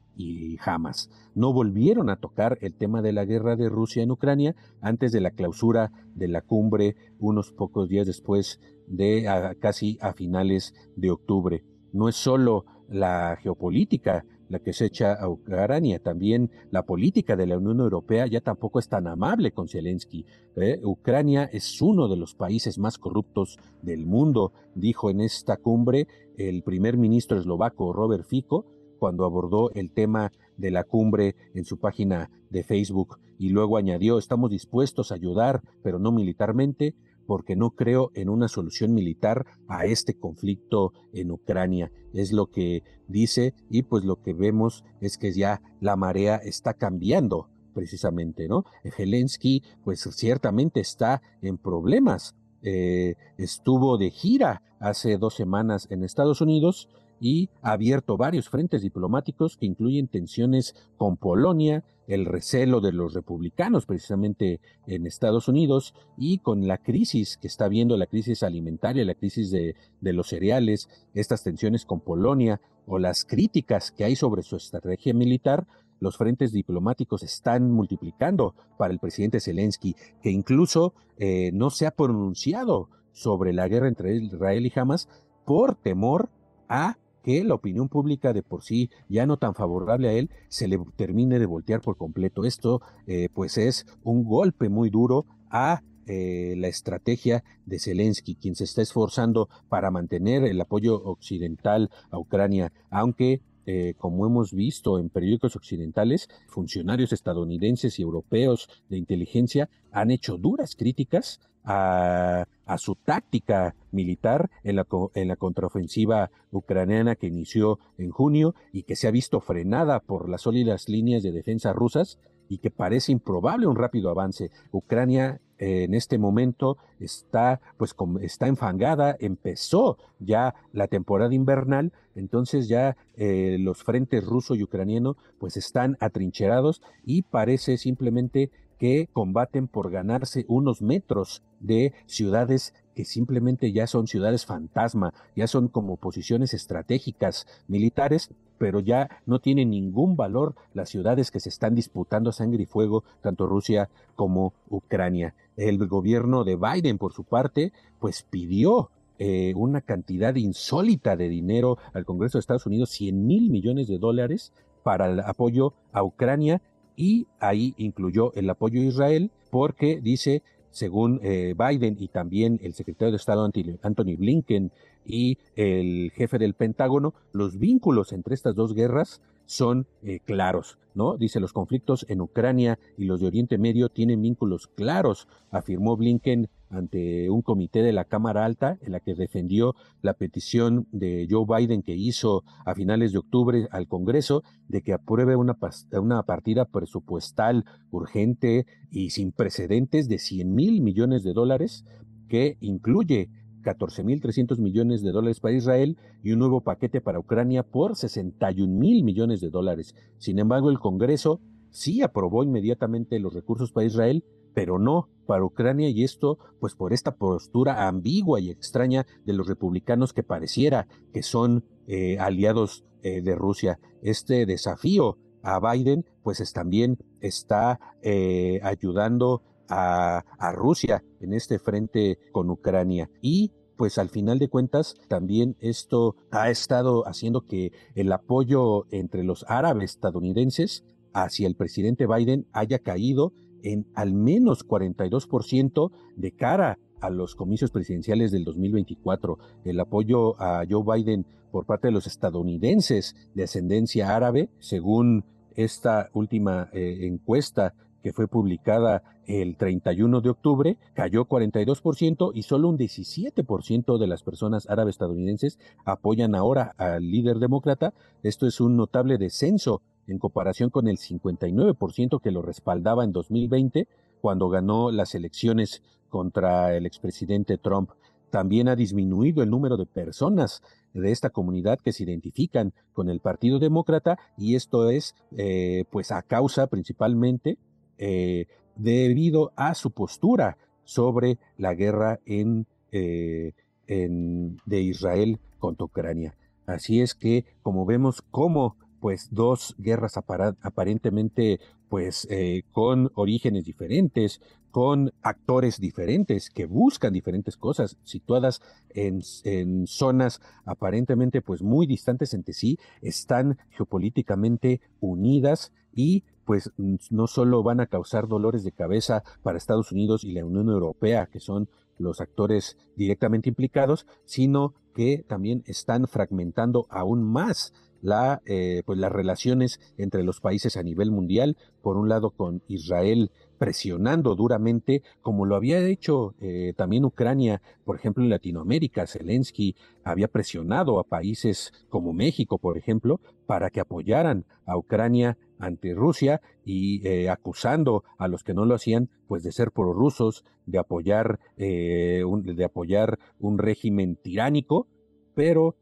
jamás. 0.59 1.09
No 1.35 1.53
volvieron 1.53 2.09
a 2.09 2.17
tocar 2.17 2.57
el 2.61 2.73
tema 2.73 3.01
de 3.01 3.13
la 3.13 3.25
guerra 3.25 3.55
de 3.55 3.69
Rusia 3.69 4.03
en 4.03 4.11
Ucrania 4.11 4.55
antes 4.81 5.11
de 5.11 5.21
la 5.21 5.31
clausura 5.31 5.91
de 6.15 6.27
la 6.27 6.41
cumbre 6.41 6.95
unos 7.19 7.51
pocos 7.51 7.89
días 7.89 8.07
después 8.07 8.59
de 8.87 9.55
casi 9.59 9.97
a 10.01 10.13
finales 10.13 10.73
de 10.95 11.11
octubre. 11.11 11.63
No 11.93 12.09
es 12.09 12.15
solo 12.15 12.65
la 12.89 13.37
geopolítica 13.41 14.25
la 14.51 14.59
que 14.59 14.73
se 14.73 14.85
echa 14.85 15.13
a 15.13 15.29
Ucrania, 15.29 15.99
también 15.99 16.51
la 16.71 16.85
política 16.85 17.37
de 17.37 17.47
la 17.47 17.57
Unión 17.57 17.79
Europea 17.79 18.27
ya 18.27 18.41
tampoco 18.41 18.79
es 18.79 18.89
tan 18.89 19.07
amable 19.07 19.53
con 19.53 19.69
Zelensky. 19.69 20.25
¿eh? 20.57 20.81
Ucrania 20.83 21.45
es 21.45 21.81
uno 21.81 22.09
de 22.09 22.17
los 22.17 22.35
países 22.35 22.77
más 22.77 22.97
corruptos 22.97 23.57
del 23.81 24.05
mundo, 24.05 24.51
dijo 24.75 25.09
en 25.09 25.21
esta 25.21 25.55
cumbre 25.55 26.07
el 26.37 26.63
primer 26.63 26.97
ministro 26.97 27.39
eslovaco 27.39 27.93
Robert 27.93 28.25
Fico, 28.25 28.65
cuando 29.01 29.25
abordó 29.25 29.71
el 29.73 29.89
tema 29.89 30.31
de 30.57 30.69
la 30.69 30.83
cumbre 30.83 31.35
en 31.55 31.65
su 31.65 31.79
página 31.79 32.29
de 32.51 32.63
Facebook 32.63 33.17
y 33.39 33.49
luego 33.49 33.77
añadió, 33.77 34.19
estamos 34.19 34.51
dispuestos 34.51 35.11
a 35.11 35.15
ayudar, 35.15 35.63
pero 35.81 35.97
no 35.97 36.11
militarmente, 36.11 36.93
porque 37.25 37.55
no 37.55 37.71
creo 37.71 38.11
en 38.13 38.29
una 38.29 38.47
solución 38.47 38.93
militar 38.93 39.47
a 39.67 39.87
este 39.87 40.19
conflicto 40.19 40.93
en 41.13 41.31
Ucrania. 41.31 41.91
Es 42.13 42.31
lo 42.31 42.51
que 42.51 42.83
dice 43.07 43.55
y 43.71 43.81
pues 43.81 44.03
lo 44.03 44.21
que 44.21 44.33
vemos 44.33 44.85
es 45.01 45.17
que 45.17 45.33
ya 45.33 45.63
la 45.79 45.95
marea 45.95 46.35
está 46.35 46.75
cambiando 46.75 47.49
precisamente, 47.73 48.47
¿no? 48.47 48.65
Zelensky 48.95 49.63
pues 49.83 50.01
ciertamente 50.11 50.79
está 50.79 51.23
en 51.41 51.57
problemas. 51.57 52.35
Eh, 52.61 53.15
estuvo 53.39 53.97
de 53.97 54.11
gira 54.11 54.61
hace 54.79 55.17
dos 55.17 55.33
semanas 55.33 55.87
en 55.89 56.03
Estados 56.03 56.39
Unidos 56.39 56.87
y 57.21 57.49
ha 57.61 57.73
abierto 57.73 58.17
varios 58.17 58.49
frentes 58.49 58.81
diplomáticos 58.81 59.55
que 59.55 59.67
incluyen 59.67 60.07
tensiones 60.07 60.75
con 60.97 61.17
Polonia, 61.17 61.85
el 62.07 62.25
recelo 62.25 62.81
de 62.81 62.91
los 62.91 63.13
republicanos 63.13 63.85
precisamente 63.85 64.59
en 64.87 65.05
Estados 65.05 65.47
Unidos 65.47 65.93
y 66.17 66.39
con 66.39 66.67
la 66.67 66.79
crisis 66.79 67.37
que 67.37 67.47
está 67.47 67.67
viendo, 67.69 67.95
la 67.95 68.07
crisis 68.07 68.41
alimentaria, 68.41 69.05
la 69.05 69.13
crisis 69.13 69.51
de, 69.51 69.75
los 70.01 70.29
cereales, 70.29 70.89
estas 71.13 71.43
tensiones 71.43 71.85
con 71.85 72.01
Polonia 72.01 72.59
o 72.87 72.97
las 72.97 73.23
críticas 73.23 73.91
que 73.91 74.03
hay 74.03 74.15
sobre 74.15 74.41
su 74.41 74.55
estrategia 74.55 75.13
militar, 75.13 75.67
los 75.99 76.17
frentes 76.17 76.51
diplomáticos 76.51 77.21
están 77.21 77.71
multiplicando 77.71 78.55
para 78.79 78.91
el 78.91 78.99
presidente 78.99 79.39
Zelensky, 79.39 79.95
que 80.23 80.31
incluso 80.31 80.95
eh, 81.19 81.51
no 81.53 81.69
se 81.69 81.85
ha 81.85 81.91
pronunciado 81.91 82.89
sobre 83.11 83.53
la 83.53 83.67
guerra 83.67 83.87
entre 83.87 84.15
Israel 84.15 84.65
y 84.65 84.73
Hamas 84.75 85.07
por 85.45 85.75
temor 85.75 86.31
a 86.67 86.97
que 87.23 87.43
la 87.43 87.55
opinión 87.55 87.89
pública 87.89 88.33
de 88.33 88.43
por 88.43 88.63
sí 88.63 88.89
ya 89.09 89.25
no 89.25 89.37
tan 89.37 89.53
favorable 89.55 90.09
a 90.09 90.13
él 90.13 90.29
se 90.49 90.67
le 90.67 90.79
termine 90.95 91.39
de 91.39 91.45
voltear 91.45 91.81
por 91.81 91.97
completo. 91.97 92.45
Esto 92.45 92.81
eh, 93.07 93.29
pues 93.33 93.57
es 93.57 93.85
un 94.03 94.23
golpe 94.23 94.69
muy 94.69 94.89
duro 94.89 95.25
a 95.49 95.81
eh, 96.07 96.55
la 96.57 96.67
estrategia 96.67 97.43
de 97.65 97.79
Zelensky, 97.79 98.35
quien 98.35 98.55
se 98.55 98.63
está 98.63 98.81
esforzando 98.81 99.49
para 99.69 99.91
mantener 99.91 100.43
el 100.43 100.59
apoyo 100.59 100.95
occidental 100.95 101.91
a 102.09 102.17
Ucrania, 102.17 102.73
aunque 102.89 103.41
eh, 103.65 103.93
como 103.97 104.25
hemos 104.25 104.53
visto 104.53 104.99
en 104.99 105.09
periódicos 105.09 105.55
occidentales, 105.55 106.29
funcionarios 106.47 107.13
estadounidenses 107.13 107.99
y 107.99 108.01
europeos 108.01 108.69
de 108.89 108.97
inteligencia 108.97 109.69
han 109.91 110.11
hecho 110.11 110.37
duras 110.37 110.75
críticas 110.75 111.39
a, 111.63 112.45
su 112.77 112.95
táctica 112.95 113.75
militar 113.91 114.49
en 114.63 114.77
la, 114.77 114.87
en 115.13 115.27
la 115.27 115.35
contraofensiva 115.35 116.31
ucraniana 116.51 117.15
que 117.15 117.27
inició 117.27 117.79
en 117.97 118.11
junio 118.11 118.55
y 118.71 118.83
que 118.83 118.95
se 118.95 119.07
ha 119.07 119.11
visto 119.11 119.41
frenada 119.41 119.99
por 119.99 120.29
las 120.29 120.41
sólidas 120.41 120.87
líneas 120.87 121.21
de 121.21 121.33
defensa 121.33 121.73
rusas 121.73 122.17
y 122.51 122.57
que 122.57 122.69
parece 122.69 123.13
improbable 123.13 123.65
un 123.65 123.77
rápido 123.77 124.09
avance. 124.09 124.51
Ucrania 124.73 125.39
eh, 125.57 125.85
en 125.85 125.93
este 125.93 126.17
momento 126.17 126.77
está 126.99 127.61
pues 127.77 127.95
está 128.19 128.47
enfangada, 128.47 129.15
empezó 129.21 129.97
ya 130.19 130.53
la 130.73 130.87
temporada 130.87 131.33
invernal, 131.33 131.93
entonces 132.13 132.67
ya 132.67 132.97
eh, 133.15 133.55
los 133.57 133.83
frentes 133.83 134.25
ruso 134.25 134.55
y 134.55 134.63
ucraniano 134.63 135.15
pues 135.39 135.55
están 135.55 135.95
atrincherados 136.01 136.81
y 137.05 137.21
parece 137.21 137.77
simplemente 137.77 138.51
que 138.77 139.07
combaten 139.13 139.69
por 139.69 139.89
ganarse 139.89 140.43
unos 140.49 140.81
metros 140.81 141.43
de 141.61 141.93
ciudades 142.05 142.73
que 142.95 143.05
simplemente 143.05 143.71
ya 143.71 143.87
son 143.87 144.07
ciudades 144.07 144.45
fantasma, 144.45 145.13
ya 145.35 145.47
son 145.47 145.67
como 145.67 145.97
posiciones 145.97 146.53
estratégicas 146.53 147.47
militares, 147.67 148.31
pero 148.57 148.79
ya 148.79 149.09
no 149.25 149.39
tienen 149.39 149.71
ningún 149.71 150.15
valor 150.15 150.55
las 150.73 150.89
ciudades 150.89 151.31
que 151.31 151.39
se 151.39 151.49
están 151.49 151.75
disputando 151.75 152.31
sangre 152.31 152.63
y 152.63 152.65
fuego, 152.65 153.03
tanto 153.21 153.47
Rusia 153.47 153.89
como 154.15 154.53
Ucrania. 154.69 155.33
El 155.57 155.85
gobierno 155.87 156.43
de 156.43 156.57
Biden, 156.57 156.97
por 156.97 157.13
su 157.13 157.23
parte, 157.23 157.73
pues 157.99 158.23
pidió 158.23 158.91
eh, 159.19 159.53
una 159.55 159.81
cantidad 159.81 160.35
insólita 160.35 161.15
de 161.15 161.29
dinero 161.29 161.77
al 161.93 162.05
Congreso 162.05 162.37
de 162.37 162.41
Estados 162.41 162.65
Unidos, 162.65 162.89
100 162.89 163.27
mil 163.27 163.51
millones 163.51 163.87
de 163.87 163.99
dólares 163.99 164.51
para 164.83 165.11
el 165.11 165.19
apoyo 165.19 165.73
a 165.91 166.03
Ucrania 166.03 166.61
y 166.95 167.27
ahí 167.39 167.73
incluyó 167.77 168.33
el 168.33 168.49
apoyo 168.49 168.81
a 168.81 168.85
Israel 168.85 169.31
porque 169.49 170.01
dice 170.01 170.43
según 170.71 171.19
eh, 171.23 171.53
Biden 171.57 171.97
y 171.99 172.07
también 172.07 172.59
el 172.63 172.73
secretario 172.73 173.11
de 173.11 173.17
Estado 173.17 173.45
Anthony 173.45 174.15
Blinken 174.17 174.71
y 175.05 175.37
el 175.55 176.11
jefe 176.11 176.37
del 176.37 176.53
Pentágono, 176.53 177.13
los 177.33 177.57
vínculos 177.57 178.13
entre 178.13 178.33
estas 178.33 178.55
dos 178.55 178.73
guerras 178.73 179.21
son 179.45 179.87
eh, 180.03 180.19
claros, 180.19 180.77
¿no? 180.93 181.17
Dice, 181.17 181.39
los 181.39 181.53
conflictos 181.53 182.05
en 182.09 182.21
Ucrania 182.21 182.79
y 182.97 183.05
los 183.05 183.19
de 183.19 183.27
Oriente 183.27 183.57
Medio 183.57 183.89
tienen 183.89 184.21
vínculos 184.21 184.67
claros, 184.67 185.27
afirmó 185.51 185.97
Blinken 185.97 186.49
ante 186.71 187.29
un 187.29 187.41
comité 187.41 187.83
de 187.83 187.91
la 187.91 188.05
Cámara 188.05 188.45
Alta 188.45 188.77
en 188.81 188.93
la 188.93 188.99
que 189.01 189.13
defendió 189.13 189.75
la 190.01 190.13
petición 190.13 190.87
de 190.91 191.27
Joe 191.29 191.45
Biden 191.45 191.83
que 191.83 191.95
hizo 191.95 192.43
a 192.65 192.73
finales 192.75 193.11
de 193.11 193.19
octubre 193.19 193.67
al 193.71 193.87
Congreso 193.87 194.43
de 194.67 194.81
que 194.81 194.93
apruebe 194.93 195.35
una, 195.35 195.57
una 195.91 196.23
partida 196.23 196.65
presupuestal 196.65 197.65
urgente 197.91 198.65
y 198.89 199.09
sin 199.09 199.31
precedentes 199.31 200.07
de 200.07 200.17
100 200.17 200.55
mil 200.55 200.81
millones 200.81 201.23
de 201.23 201.33
dólares 201.33 201.85
que 202.29 202.57
incluye 202.61 203.29
14.300 203.61 204.57
millones 204.59 205.01
de 205.01 205.11
dólares 205.11 205.39
para 205.39 205.55
Israel 205.55 205.97
y 206.23 206.31
un 206.31 206.39
nuevo 206.39 206.61
paquete 206.61 207.01
para 207.01 207.19
Ucrania 207.19 207.63
por 207.63 207.95
61 207.95 208.71
mil 208.79 209.03
millones 209.03 209.41
de 209.41 209.49
dólares. 209.49 209.95
Sin 210.17 210.39
embargo, 210.39 210.69
el 210.69 210.79
Congreso 210.79 211.41
sí 211.69 212.01
aprobó 212.01 212.43
inmediatamente 212.43 213.19
los 213.19 213.33
recursos 213.33 213.71
para 213.71 213.87
Israel, 213.87 214.23
pero 214.53 214.79
no 214.79 215.09
para 215.25 215.45
Ucrania 215.45 215.89
y 215.89 216.03
esto 216.03 216.37
pues 216.59 216.75
por 216.75 216.93
esta 216.93 217.15
postura 217.15 217.87
ambigua 217.87 218.39
y 218.39 218.49
extraña 218.49 219.05
de 219.25 219.33
los 219.33 219.47
republicanos 219.47 220.13
que 220.13 220.23
pareciera 220.23 220.87
que 221.13 221.23
son 221.23 221.63
eh, 221.87 222.17
aliados 222.19 222.83
eh, 223.03 223.21
de 223.21 223.35
Rusia. 223.35 223.79
Este 224.01 224.45
desafío 224.45 225.17
a 225.41 225.59
Biden 225.59 226.05
pues 226.23 226.39
es, 226.39 226.53
también 226.53 226.97
está 227.21 227.79
eh, 228.01 228.59
ayudando 228.63 229.41
a, 229.71 230.51
Rusia 230.53 231.03
en 231.19 231.33
este 231.33 231.59
frente 231.59 232.19
con 232.31 232.49
Ucrania. 232.49 233.09
Y 233.21 233.51
pues 233.77 233.97
al 233.97 234.09
final 234.09 234.37
de 234.37 234.49
cuentas 234.49 234.95
también 235.07 235.55
esto 235.59 236.15
ha 236.29 236.49
estado 236.49 237.07
haciendo 237.07 237.47
que 237.47 237.71
el 237.95 238.11
apoyo 238.11 238.85
entre 238.91 239.23
los 239.23 239.45
árabes 239.47 239.91
estadounidenses 239.91 240.83
hacia 241.13 241.47
el 241.47 241.55
presidente 241.55 242.05
Biden 242.05 242.47
haya 242.51 242.79
caído 242.79 243.33
en 243.63 243.87
al 243.95 244.13
menos 244.13 244.67
42% 244.67 245.91
de 246.15 246.31
cara 246.31 246.77
a 246.99 247.09
los 247.09 247.35
comicios 247.35 247.71
presidenciales 247.71 248.31
del 248.31 248.43
2024. 248.43 249.39
El 249.65 249.79
apoyo 249.79 250.39
a 250.39 250.63
Joe 250.69 250.83
Biden 250.85 251.25
por 251.51 251.65
parte 251.65 251.87
de 251.87 251.93
los 251.93 252.07
estadounidenses 252.07 253.15
de 253.33 253.43
ascendencia 253.43 254.15
árabe, 254.15 254.49
según 254.59 255.25
esta 255.55 256.09
última 256.13 256.69
eh, 256.71 256.99
encuesta 257.01 257.73
que 258.01 258.13
fue 258.13 258.27
publicada 258.27 259.03
el 259.27 259.55
31 259.55 260.21
de 260.21 260.29
octubre, 260.29 260.77
cayó 260.93 261.25
42% 261.25 262.31
y 262.33 262.43
solo 262.43 262.69
un 262.69 262.77
17% 262.77 263.97
de 263.97 264.07
las 264.07 264.23
personas 264.23 264.69
árabes 264.69 264.95
estadounidenses 264.95 265.59
apoyan 265.85 266.35
ahora 266.35 266.73
al 266.77 267.09
líder 267.09 267.37
demócrata. 267.37 267.93
Esto 268.23 268.47
es 268.47 268.59
un 268.59 268.75
notable 268.75 269.17
descenso 269.17 269.81
en 270.07 270.19
comparación 270.19 270.69
con 270.69 270.87
el 270.87 270.97
59% 270.97 272.21
que 272.21 272.31
lo 272.31 272.41
respaldaba 272.41 273.03
en 273.03 273.13
2020 273.13 273.87
cuando 274.19 274.49
ganó 274.49 274.91
las 274.91 275.15
elecciones 275.15 275.81
contra 276.09 276.75
el 276.75 276.85
expresidente 276.85 277.57
Trump. 277.57 277.91
También 278.29 278.69
ha 278.69 278.75
disminuido 278.75 279.43
el 279.43 279.49
número 279.49 279.77
de 279.77 279.85
personas 279.85 280.61
de 280.93 281.11
esta 281.11 281.29
comunidad 281.29 281.79
que 281.79 281.93
se 281.93 282.03
identifican 282.03 282.73
con 282.93 283.09
el 283.09 283.19
Partido 283.19 283.59
Demócrata 283.59 284.19
y 284.37 284.55
esto 284.55 284.89
es 284.89 285.15
eh, 285.37 285.85
pues 285.89 286.11
a 286.11 286.21
causa 286.21 286.67
principalmente 286.67 287.57
eh, 288.01 288.47
debido 288.75 289.53
a 289.55 289.75
su 289.75 289.91
postura 289.91 290.57
sobre 290.83 291.37
la 291.57 291.75
guerra 291.75 292.19
eh, 292.25 293.53
de 293.87 294.81
Israel 294.81 295.39
contra 295.59 295.85
Ucrania. 295.85 296.35
Así 296.65 296.99
es 296.99 297.13
que, 297.13 297.45
como 297.61 297.85
vemos, 297.85 298.21
como 298.21 298.75
pues 298.99 299.29
dos 299.31 299.75
guerras 299.79 300.15
aparentemente 300.17 301.59
pues 301.89 302.25
eh, 302.29 302.63
con 302.71 303.11
orígenes 303.15 303.65
diferentes, 303.65 304.39
con 304.69 305.11
actores 305.21 305.81
diferentes 305.81 306.49
que 306.49 306.65
buscan 306.65 307.11
diferentes 307.11 307.57
cosas, 307.57 307.97
situadas 308.03 308.61
en, 308.91 309.21
en, 309.43 309.85
zonas 309.87 310.39
aparentemente 310.63 311.41
pues 311.41 311.61
muy 311.61 311.85
distantes 311.87 312.33
entre 312.33 312.53
sí, 312.53 312.79
están 313.01 313.57
geopolíticamente 313.71 314.79
unidas 315.01 315.73
y 315.93 316.23
pues 316.45 316.71
no 317.09 317.27
solo 317.27 317.63
van 317.63 317.79
a 317.79 317.87
causar 317.87 318.27
dolores 318.27 318.63
de 318.63 318.71
cabeza 318.71 319.23
para 319.43 319.57
Estados 319.57 319.91
Unidos 319.91 320.23
y 320.23 320.33
la 320.33 320.45
Unión 320.45 320.69
Europea, 320.69 321.27
que 321.27 321.39
son 321.39 321.69
los 321.97 322.19
actores 322.19 322.77
directamente 322.95 323.49
implicados, 323.49 324.07
sino 324.25 324.73
que 324.93 325.23
también 325.27 325.63
están 325.65 326.07
fragmentando 326.07 326.87
aún 326.89 327.23
más 327.23 327.73
la, 328.01 328.41
eh, 328.45 328.83
pues 328.85 328.99
las 328.99 329.11
relaciones 329.11 329.79
entre 329.97 330.23
los 330.23 330.41
países 330.41 330.77
a 330.77 330.83
nivel 330.83 331.11
mundial, 331.11 331.57
por 331.81 331.97
un 331.97 332.09
lado 332.09 332.31
con 332.31 332.61
Israel 332.67 333.31
presionando 333.61 334.35
duramente, 334.35 335.03
como 335.21 335.45
lo 335.45 335.55
había 335.55 335.85
hecho 335.85 336.33
eh, 336.41 336.73
también 336.75 337.05
Ucrania, 337.05 337.61
por 337.85 337.95
ejemplo, 337.95 338.23
en 338.23 338.31
Latinoamérica. 338.31 339.05
Zelensky 339.05 339.75
había 340.03 340.27
presionado 340.27 340.99
a 340.99 341.03
países 341.03 341.71
como 341.87 342.11
México, 342.11 342.57
por 342.57 342.75
ejemplo, 342.75 343.19
para 343.45 343.69
que 343.69 343.79
apoyaran 343.79 344.45
a 344.65 344.77
Ucrania 344.77 345.37
ante 345.59 345.93
Rusia 345.93 346.41
y 346.65 347.07
eh, 347.07 347.29
acusando 347.29 348.03
a 348.17 348.27
los 348.27 348.43
que 348.43 348.55
no 348.55 348.65
lo 348.65 348.73
hacían, 348.73 349.09
pues 349.27 349.43
de 349.43 349.51
ser 349.51 349.69
prorrusos, 349.69 350.43
de 350.65 350.79
apoyar, 350.79 351.39
eh, 351.55 352.23
un, 352.25 352.41
de 352.41 352.65
apoyar 352.65 353.19
un 353.39 353.59
régimen 353.59 354.15
tiránico, 354.15 354.87
pero 355.35 355.75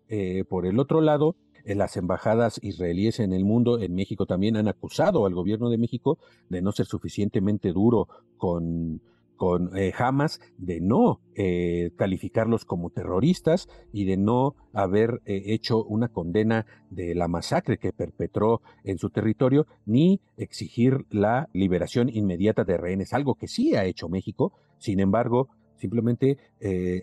por 0.50 0.66
el 0.66 0.80
otro 0.80 1.02
lado, 1.02 1.36
las 1.76 1.98
embajadas 1.98 2.60
israelíes 2.64 3.20
en 3.20 3.34
el 3.34 3.46
mundo, 3.46 3.80
en 3.80 3.96
México 3.96 4.26
también, 4.26 4.58
han 4.58 4.68
acusado 4.68 5.26
al 5.26 5.34
gobierno 5.34 5.70
de 5.70 5.78
México 5.78 6.18
de 6.50 6.62
no 6.62 6.72
ser 6.72 6.86
suficientemente 6.86 7.72
duro 7.72 8.08
con, 8.38 9.02
con 9.40 9.76
eh, 9.78 9.94
Hamas, 9.98 10.42
de 10.58 10.82
no 10.82 11.22
eh, 11.34 11.92
calificarlos 11.96 12.66
como 12.66 12.90
terroristas 12.90 13.70
y 13.94 14.04
de 14.04 14.18
no 14.18 14.54
haber 14.74 15.22
eh, 15.26 15.44
hecho 15.46 15.82
una 15.86 16.10
condena 16.10 16.66
de 16.90 17.16
la 17.16 17.30
masacre 17.30 17.78
que 17.78 17.94
perpetró 17.94 18.62
en 18.84 18.98
su 18.98 19.10
territorio, 19.10 19.66
ni 19.86 20.20
exigir 20.36 21.06
la 21.10 21.48
liberación 21.54 22.10
inmediata 22.10 22.66
de 22.66 22.76
rehenes, 22.76 23.14
algo 23.14 23.36
que 23.36 23.48
sí 23.48 23.76
ha 23.76 23.86
hecho 23.86 24.10
México. 24.10 24.52
Sin 24.78 25.00
embargo, 25.00 25.48
simplemente 25.78 26.38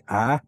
ha 0.05 0.43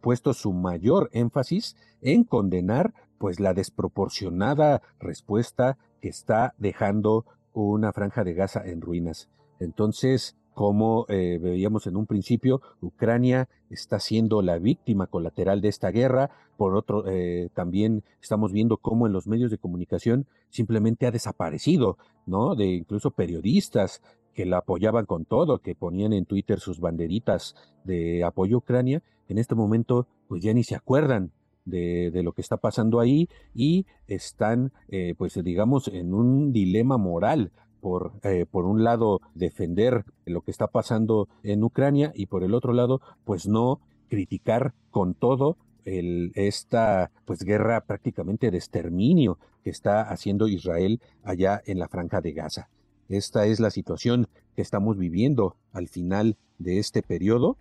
puesto 0.00 0.34
su 0.34 0.52
mayor 0.52 1.08
énfasis 1.12 1.76
en 2.02 2.24
condenar 2.24 2.92
pues 3.18 3.40
la 3.40 3.54
desproporcionada 3.54 4.82
respuesta 5.00 5.78
que 6.00 6.08
está 6.08 6.54
dejando 6.58 7.24
una 7.52 7.92
franja 7.92 8.24
de 8.24 8.34
Gaza 8.34 8.62
en 8.66 8.80
ruinas. 8.80 9.28
Entonces, 9.58 10.36
como 10.56 11.04
eh, 11.08 11.38
veíamos 11.40 11.86
en 11.86 11.96
un 11.96 12.06
principio, 12.06 12.62
Ucrania 12.80 13.48
está 13.68 14.00
siendo 14.00 14.40
la 14.40 14.58
víctima 14.58 15.06
colateral 15.06 15.60
de 15.60 15.68
esta 15.68 15.90
guerra. 15.90 16.30
Por 16.56 16.74
otro, 16.74 17.04
eh, 17.06 17.50
también 17.52 18.04
estamos 18.22 18.52
viendo 18.52 18.78
cómo 18.78 19.06
en 19.06 19.12
los 19.12 19.26
medios 19.26 19.50
de 19.50 19.58
comunicación 19.58 20.26
simplemente 20.48 21.06
ha 21.06 21.10
desaparecido, 21.10 21.98
¿no? 22.24 22.54
De 22.54 22.66
incluso 22.66 23.10
periodistas 23.10 24.00
que 24.32 24.46
la 24.46 24.58
apoyaban 24.58 25.04
con 25.06 25.24
todo, 25.24 25.58
que 25.58 25.74
ponían 25.74 26.14
en 26.14 26.24
Twitter 26.24 26.58
sus 26.58 26.80
banderitas 26.80 27.54
de 27.84 28.24
apoyo 28.24 28.56
a 28.56 28.58
Ucrania, 28.58 29.02
en 29.28 29.38
este 29.38 29.54
momento 29.54 30.06
pues 30.28 30.42
ya 30.42 30.52
ni 30.54 30.64
se 30.64 30.74
acuerdan 30.74 31.32
de, 31.66 32.22
lo 32.22 32.32
que 32.32 32.40
está 32.40 32.56
pasando 32.56 33.00
ahí 33.00 33.28
y 33.54 33.84
están, 34.06 34.72
eh, 34.88 35.14
pues 35.18 35.34
digamos, 35.44 35.88
en 35.88 36.14
un 36.14 36.52
dilema 36.52 36.96
moral 36.96 37.52
por, 37.80 38.12
eh, 38.22 38.46
por 38.50 38.64
un 38.64 38.82
lado 38.82 39.20
defender 39.34 40.04
lo 40.24 40.40
que 40.40 40.50
está 40.50 40.68
pasando 40.68 41.28
en 41.42 41.62
Ucrania 41.62 42.12
y 42.14 42.26
por 42.26 42.42
el 42.42 42.54
otro 42.54 42.72
lado, 42.72 43.00
pues 43.24 43.46
no 43.46 43.80
criticar 44.08 44.72
con 44.90 45.14
todo 45.14 45.56
el, 45.84 46.32
esta 46.34 47.10
pues 47.24 47.40
guerra 47.44 47.80
prácticamente 47.82 48.50
de 48.50 48.58
exterminio 48.58 49.38
que 49.62 49.70
está 49.70 50.02
haciendo 50.02 50.48
Israel 50.48 51.00
allá 51.22 51.62
en 51.66 51.78
la 51.78 51.88
franja 51.88 52.20
de 52.20 52.32
Gaza. 52.32 52.68
Esta 53.08 53.46
es 53.46 53.60
la 53.60 53.70
situación 53.70 54.26
que 54.54 54.62
estamos 54.62 54.96
viviendo 54.98 55.56
al 55.72 55.88
final 55.88 56.36
de 56.58 56.78
este 56.78 57.02
periodo 57.02 57.56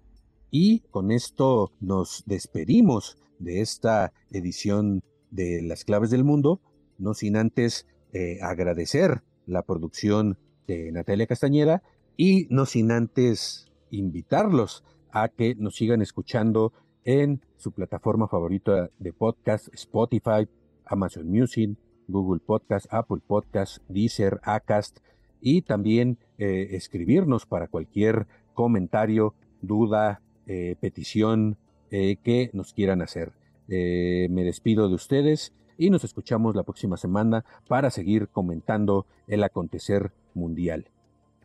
y 0.49 0.79
con 0.91 1.11
esto 1.11 1.71
nos 1.79 2.23
despedimos 2.25 3.17
de 3.39 3.61
esta 3.61 4.13
edición 4.31 5.03
de 5.31 5.61
Las 5.61 5.83
Claves 5.85 6.09
del 6.09 6.23
Mundo, 6.23 6.61
no 6.97 7.13
sin 7.13 7.37
antes 7.37 7.87
eh, 8.13 8.39
agradecer 8.41 9.23
la 9.45 9.63
producción 9.63 10.37
de 10.67 10.91
Natalia 10.91 11.27
Castañeda 11.27 11.83
y 12.17 12.47
no 12.49 12.65
sin 12.65 12.91
antes 12.91 13.71
invitarlos 13.91 14.83
a 15.11 15.29
que 15.29 15.55
nos 15.55 15.75
sigan 15.75 16.01
escuchando 16.01 16.73
en 17.03 17.41
su 17.57 17.71
plataforma 17.71 18.27
favorita 18.27 18.89
de 18.99 19.13
podcast, 19.13 19.73
Spotify, 19.73 20.47
Amazon 20.85 21.29
Music, 21.29 21.77
Google 22.07 22.41
Podcast, 22.45 22.87
Apple 22.91 23.21
Podcast, 23.25 23.77
Deezer, 23.87 24.39
Acast 24.43 24.99
y 25.41 25.61
también 25.61 26.17
eh, 26.37 26.69
escribirnos 26.71 27.45
para 27.45 27.67
cualquier 27.67 28.27
comentario, 28.53 29.35
duda, 29.61 30.21
eh, 30.47 30.75
petición, 30.79 31.57
eh, 31.97 32.17
que 32.21 32.49
nos 32.51 32.73
quieran 32.73 33.01
hacer. 33.01 33.31
Eh, 33.69 34.27
me 34.29 34.43
despido 34.43 34.89
de 34.89 34.95
ustedes 34.95 35.53
y 35.77 35.89
nos 35.89 36.03
escuchamos 36.03 36.53
la 36.53 36.63
próxima 36.63 36.97
semana 36.97 37.45
para 37.69 37.89
seguir 37.89 38.27
comentando 38.27 39.05
el 39.27 39.41
acontecer 39.45 40.11
mundial. 40.33 40.89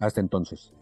Hasta 0.00 0.20
entonces. 0.20 0.72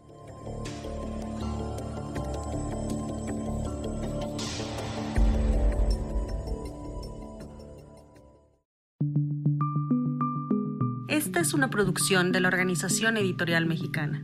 Esta 11.09 11.41
es 11.41 11.53
una 11.53 11.69
producción 11.69 12.31
de 12.31 12.39
la 12.39 12.47
Organización 12.47 13.17
Editorial 13.17 13.67
Mexicana. 13.67 14.23